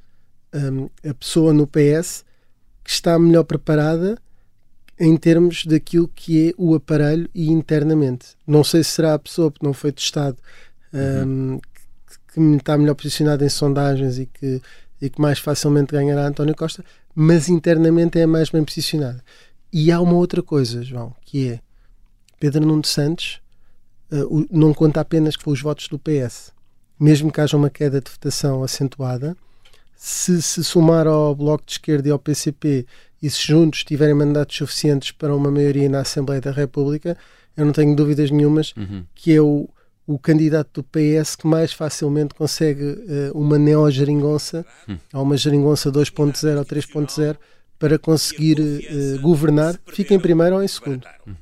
um, 0.55 0.89
a 1.09 1.15
pessoa 1.15 1.53
no 1.53 1.67
PS 1.67 2.25
que 2.85 2.91
está 2.91 3.19
melhor 3.19 3.45
preparada 3.45 4.19
em 5.05 5.17
termos 5.17 5.67
daquilo 5.67 6.09
que 6.09 6.49
é 6.49 6.55
o 6.57 6.75
aparelho 6.75 7.29
e 7.35 7.51
internamente. 7.51 8.37
Não 8.47 8.63
sei 8.63 8.85
se 8.85 8.91
será 8.91 9.15
a 9.15 9.19
pessoa 9.19 9.51
que 9.51 9.63
não 9.63 9.73
foi 9.73 9.91
testado 9.91 10.37
um, 10.93 11.55
uhum. 11.55 11.61
que, 12.07 12.35
que 12.35 12.57
está 12.57 12.79
melhor 12.79 12.95
posicionada 12.95 13.45
em 13.45 13.49
sondagens 13.49 14.19
e 14.19 14.27
que, 14.27 14.63
e 15.01 15.11
que 15.11 15.21
mais 15.21 15.39
facilmente 15.39 15.93
ganhará 15.93 16.27
António 16.27 16.55
Costa, 16.55 16.85
mas 17.15 17.49
internamente 17.49 18.19
é 18.19 18.23
a 18.23 18.29
mais 18.29 18.51
bem 18.51 18.65
posicionada. 18.65 19.23
E 19.73 19.91
há 19.91 20.01
uma 20.01 20.15
outra 20.15 20.43
coisa, 20.43 20.83
João, 20.83 21.15
que 21.25 21.49
é 21.49 21.61
Pedro 22.39 22.65
Nuno 22.65 22.85
Santos 22.85 23.41
uh, 24.13 24.47
não 24.51 24.73
conta 24.73 25.01
apenas 25.01 25.35
com 25.35 25.51
os 25.51 25.61
votos 25.61 25.89
do 25.89 25.99
PS 25.99 26.53
mesmo 27.03 27.33
que 27.33 27.41
haja 27.41 27.57
uma 27.57 27.69
queda 27.69 28.01
de 28.01 28.09
votação 28.09 28.63
acentuada, 28.63 29.37
se 29.97 30.41
se 30.41 30.63
somar 30.63 31.09
ao 31.09 31.35
Bloco 31.35 31.65
de 31.67 31.73
Esquerda 31.73 32.09
e 32.09 32.13
ao 32.13 32.19
PCP 32.19 32.87
e 33.23 33.31
se 33.31 33.47
juntos 33.47 33.85
tiverem 33.85 34.15
mandatos 34.15 34.57
suficientes 34.57 35.13
para 35.13 35.35
uma 35.35 35.51
maioria 35.51 35.89
na 35.89 36.01
Assembleia 36.01 36.41
da 36.41 36.51
República, 36.51 37.17
eu 37.57 37.65
não 37.65 37.73
tenho 37.73 37.95
dúvidas 37.95 38.31
nenhumas 38.31 38.75
uhum. 38.77 39.05
que 39.15 39.33
é 39.33 39.41
o, 39.41 39.69
o 40.07 40.19
candidato 40.19 40.83
do 40.83 40.85
PS 40.85 41.37
que 41.37 41.47
mais 41.47 41.73
facilmente 41.73 42.35
consegue 42.35 42.85
uh, 42.85 43.33
uma 43.35 43.59
neo-geringonça, 43.59 44.67
uhum. 44.89 44.99
ou 45.15 45.23
uma 45.23 45.37
geringonça 45.37 45.91
2.0 45.91 46.59
ou 46.59 46.65
3.0, 46.65 47.37
para 47.79 47.99
conseguir 47.99 48.59
uh, 48.61 49.21
governar, 49.21 49.79
fica 49.89 50.15
em 50.15 50.21
primeiro 50.21 50.57
ou 50.57 50.63
em 50.63 50.69
segundo. 50.69 51.07
Uhum. 51.27 51.37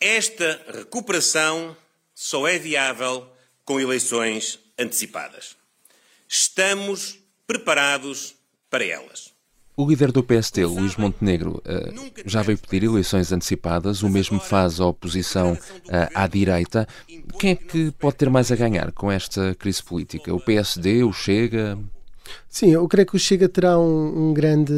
Esta 0.00 0.60
recuperação 0.74 1.76
só 2.14 2.46
é 2.46 2.58
viável 2.58 3.26
com 3.64 3.80
eleições 3.80 4.58
antecipadas. 4.78 5.56
Estamos 6.28 7.18
preparados 7.46 8.34
para 8.68 8.84
elas. 8.84 9.31
O 9.74 9.88
líder 9.88 10.12
do 10.12 10.22
PST, 10.22 10.64
Luís 10.66 10.96
Montenegro, 10.96 11.62
eh, 11.64 11.92
já 12.26 12.42
veio 12.42 12.58
pedir 12.58 12.84
eleições 12.84 13.32
antecipadas, 13.32 14.02
o 14.02 14.08
mesmo 14.08 14.38
faz 14.38 14.78
a 14.78 14.86
oposição 14.86 15.56
eh, 15.88 16.08
à 16.14 16.26
direita. 16.26 16.86
Quem 17.38 17.52
é 17.52 17.54
que 17.54 17.90
pode 17.92 18.16
ter 18.16 18.28
mais 18.28 18.52
a 18.52 18.56
ganhar 18.56 18.92
com 18.92 19.10
esta 19.10 19.54
crise 19.54 19.82
política? 19.82 20.34
O 20.34 20.38
PSD, 20.38 21.02
o 21.02 21.12
Chega? 21.12 21.78
Sim, 22.50 22.70
eu 22.72 22.86
creio 22.86 23.06
que 23.06 23.16
o 23.16 23.18
Chega 23.18 23.48
terá 23.48 23.78
um, 23.78 24.28
um 24.28 24.34
grande, 24.34 24.74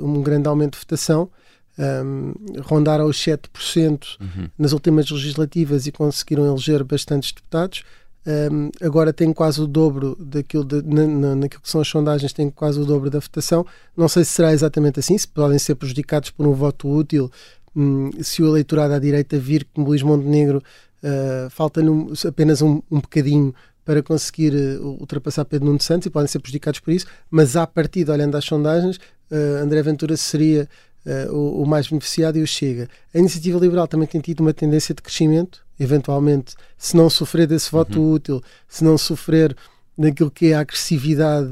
um 0.00 0.22
grande 0.22 0.48
aumento 0.48 0.72
de 0.72 0.80
votação. 0.80 1.30
Um, 1.78 2.34
rondaram 2.62 3.06
os 3.06 3.18
7% 3.18 4.18
uhum. 4.20 4.48
nas 4.58 4.72
últimas 4.72 5.10
legislativas 5.10 5.86
e 5.86 5.92
conseguiram 5.92 6.46
eleger 6.46 6.82
bastantes 6.82 7.30
deputados. 7.30 7.84
Um, 8.26 8.70
agora 8.82 9.12
tem 9.12 9.32
quase 9.32 9.60
o 9.62 9.66
dobro 9.66 10.14
daquilo 10.20 10.62
de, 10.62 10.82
na, 10.82 11.06
na, 11.06 11.34
naquilo 11.34 11.62
que 11.62 11.70
são 11.70 11.80
as 11.80 11.88
sondagens, 11.88 12.32
tem 12.32 12.50
quase 12.50 12.78
o 12.78 12.84
dobro 12.84 13.08
da 13.08 13.18
votação. 13.18 13.66
Não 13.96 14.08
sei 14.08 14.24
se 14.24 14.32
será 14.32 14.52
exatamente 14.52 15.00
assim, 15.00 15.16
se 15.16 15.26
podem 15.26 15.58
ser 15.58 15.74
prejudicados 15.74 16.30
por 16.30 16.46
um 16.46 16.52
voto 16.52 16.88
útil, 16.88 17.30
um, 17.74 18.10
se 18.22 18.42
o 18.42 18.46
eleitorado 18.46 18.94
à 18.94 18.98
direita 18.98 19.38
vir 19.38 19.66
como 19.72 19.88
Luís 19.88 20.02
Montenegro, 20.02 20.62
uh, 21.02 21.48
falta-lhe 21.50 21.88
um, 21.88 22.12
apenas 22.26 22.60
um, 22.60 22.82
um 22.90 23.00
bocadinho 23.00 23.54
para 23.84 24.02
conseguir 24.02 24.52
uh, 24.54 24.86
ultrapassar 25.00 25.44
Pedro 25.44 25.66
Nuno 25.66 25.80
Santos 25.80 26.06
e 26.06 26.10
podem 26.10 26.28
ser 26.28 26.40
prejudicados 26.40 26.80
por 26.80 26.92
isso, 26.92 27.06
mas 27.30 27.56
à 27.56 27.66
partida, 27.66 28.12
olhando 28.12 28.36
às 28.36 28.44
sondagens, 28.44 28.96
uh, 29.30 29.62
André 29.62 29.82
Ventura 29.82 30.16
seria 30.16 30.68
uh, 31.06 31.34
o, 31.34 31.62
o, 31.62 31.66
mais 31.66 31.88
beneficiado 31.88 32.36
e 32.36 32.42
o 32.42 32.46
Chega. 32.46 32.88
A 33.14 33.18
Iniciativa 33.18 33.58
Liberal 33.58 33.88
também 33.88 34.06
tem 34.06 34.20
tido 34.20 34.40
uma 34.40 34.52
tendência 34.52 34.94
de 34.94 35.02
crescimento, 35.02 35.64
eventualmente, 35.80 36.54
se 36.76 36.94
não 36.94 37.08
sofrer 37.08 37.46
desse 37.46 37.70
voto 37.70 37.98
uhum. 37.98 38.12
útil, 38.12 38.42
se 38.68 38.84
não 38.84 38.98
sofrer 38.98 39.56
daquilo 39.96 40.30
que 40.30 40.46
é 40.46 40.54
a 40.54 40.60
agressividade 40.60 41.50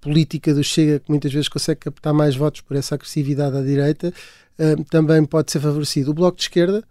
política 0.00 0.52
do 0.52 0.62
Chega, 0.62 0.98
que 0.98 1.08
muitas 1.08 1.32
vezes 1.32 1.48
consegue 1.48 1.80
captar 1.80 2.12
mais 2.12 2.36
votos 2.36 2.60
por 2.60 2.76
essa 2.76 2.96
agressividade 2.96 3.56
à 3.56 3.62
direita, 3.62 4.12
uh, 4.58 4.84
também 4.84 5.24
pode 5.24 5.50
ser 5.50 5.60
favorecido. 5.60 6.10
O 6.10 6.14
Bloco 6.14 6.36
de 6.36 6.42
Esquerda, 6.42 6.84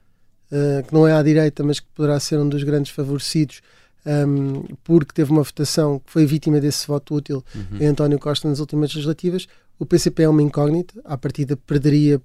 uh, 0.51 0.87
que 0.87 0.93
não 0.93 1.05
é 1.05 1.13
à 1.13 1.21
direita, 1.21 1.63
mas 1.63 1.79
que 1.79 1.87
poderá 1.93 2.19
ser 2.19 2.39
um 2.39 2.47
dos 2.47 2.63
grandes 2.63 2.91
favorecidos, 2.91 3.61
um, 4.05 4.63
porque 4.83 5.13
teve 5.13 5.31
uma 5.31 5.43
votação 5.43 5.99
que 5.99 6.11
foi 6.11 6.25
vítima 6.25 6.59
desse 6.59 6.87
voto 6.87 7.15
útil 7.15 7.43
uhum. 7.53 7.77
em 7.81 7.87
António 7.87 8.17
Costa 8.17 8.47
nas 8.47 8.59
últimas 8.59 8.93
legislativas. 8.93 9.47
O 9.77 9.85
PCP 9.85 10.23
é 10.23 10.29
uma 10.29 10.41
incógnita, 10.41 10.93
à 11.03 11.17
partida 11.17 11.57
perderia 11.57 12.21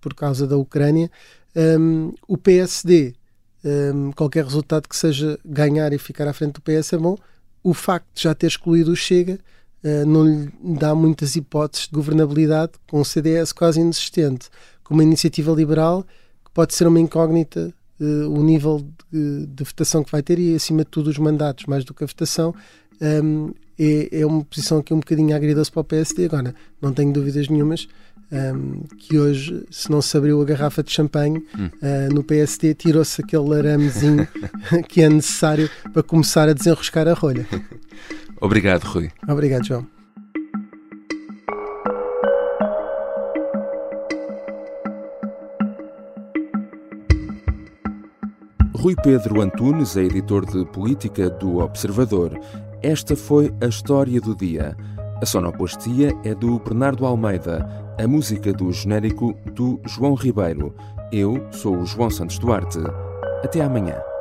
por 0.00 0.14
causa 0.14 0.46
da 0.46 0.56
Ucrânia. 0.56 1.10
Um, 1.56 2.12
o 2.28 2.36
PSD, 2.36 3.14
um, 3.64 4.12
qualquer 4.12 4.44
resultado 4.44 4.88
que 4.88 4.96
seja 4.96 5.38
ganhar 5.44 5.92
e 5.92 5.98
ficar 5.98 6.28
à 6.28 6.32
frente 6.32 6.54
do 6.54 6.60
PS 6.60 6.92
é 6.92 6.98
bom. 6.98 7.16
O 7.62 7.72
facto 7.72 8.06
de 8.14 8.22
já 8.22 8.34
ter 8.34 8.46
excluído 8.46 8.92
o 8.92 8.96
Chega 8.96 9.38
uh, 9.82 10.06
não 10.06 10.26
lhe 10.26 10.52
dá 10.78 10.94
muitas 10.94 11.34
hipóteses 11.34 11.86
de 11.86 11.94
governabilidade, 11.94 12.72
com 12.86 13.00
um 13.00 13.04
CDS 13.04 13.52
quase 13.52 13.80
inexistente, 13.80 14.50
com 14.82 14.94
uma 14.94 15.02
iniciativa 15.02 15.50
liberal 15.52 16.04
que 16.44 16.50
pode 16.52 16.74
ser 16.74 16.86
uma 16.86 17.00
incógnita 17.00 17.72
uh, 18.00 18.28
o 18.28 18.42
nível 18.44 18.86
de, 19.10 19.46
de, 19.46 19.64
votação 19.64 20.04
que 20.04 20.12
vai 20.12 20.22
ter 20.22 20.38
e, 20.38 20.54
acima 20.54 20.84
de 20.84 20.90
tudo, 20.90 21.08
os 21.08 21.18
mandatos, 21.18 21.64
mais 21.64 21.84
do 21.84 21.94
que 21.94 22.04
a 22.04 22.06
votação. 22.06 22.54
Um, 23.00 23.52
é, 23.78 24.20
é, 24.20 24.26
uma 24.26 24.44
posição 24.44 24.78
aqui 24.78 24.94
um 24.94 25.00
bocadinho 25.00 25.34
agridoce 25.34 25.70
para 25.70 25.80
o 25.80 25.84
PSD. 25.84 26.26
Agora, 26.26 26.54
não 26.80 26.92
tenho 26.92 27.12
dúvidas 27.12 27.48
nenhumas 27.48 27.88
um, 28.32 28.82
que 28.98 29.18
hoje, 29.18 29.64
se 29.70 29.90
não 29.90 30.02
se 30.02 30.16
abriu 30.16 30.40
a 30.40 30.44
garrafa 30.44 30.82
de 30.82 30.90
champanhe 30.90 31.38
hum. 31.58 31.68
uh, 31.82 32.14
no 32.14 32.22
PSD, 32.24 32.74
tirou-se 32.74 33.20
aquele 33.20 33.54
aramezinho 33.56 34.26
que 34.88 35.02
é 35.02 35.08
necessário 35.08 35.70
para 35.92 36.02
começar 36.02 36.48
a 36.48 36.52
desenroscar 36.52 37.06
a 37.08 37.14
rolha. 37.14 37.46
Obrigado, 38.40 38.84
Rui. 38.84 39.10
Obrigado, 39.28 39.66
João. 39.66 39.86
Rui 48.84 48.94
Pedro 49.02 49.40
Antunes 49.40 49.96
é 49.96 50.02
editor 50.02 50.44
de 50.44 50.62
política 50.66 51.30
do 51.30 51.56
Observador. 51.56 52.38
Esta 52.82 53.16
foi 53.16 53.50
a 53.62 53.66
história 53.66 54.20
do 54.20 54.36
dia. 54.36 54.76
A 55.22 55.26
sonoplastia 55.26 56.12
é 56.24 56.34
do 56.34 56.58
Bernardo 56.58 57.06
Almeida, 57.06 57.66
a 57.98 58.06
música 58.06 58.52
do 58.52 58.72
genérico 58.72 59.32
do 59.52 59.80
João 59.86 60.14
Ribeiro. 60.14 60.74
Eu 61.12 61.46
sou 61.52 61.78
o 61.78 61.86
João 61.86 62.10
Santos 62.10 62.38
Duarte. 62.38 62.80
Até 63.42 63.60
amanhã. 63.60 64.13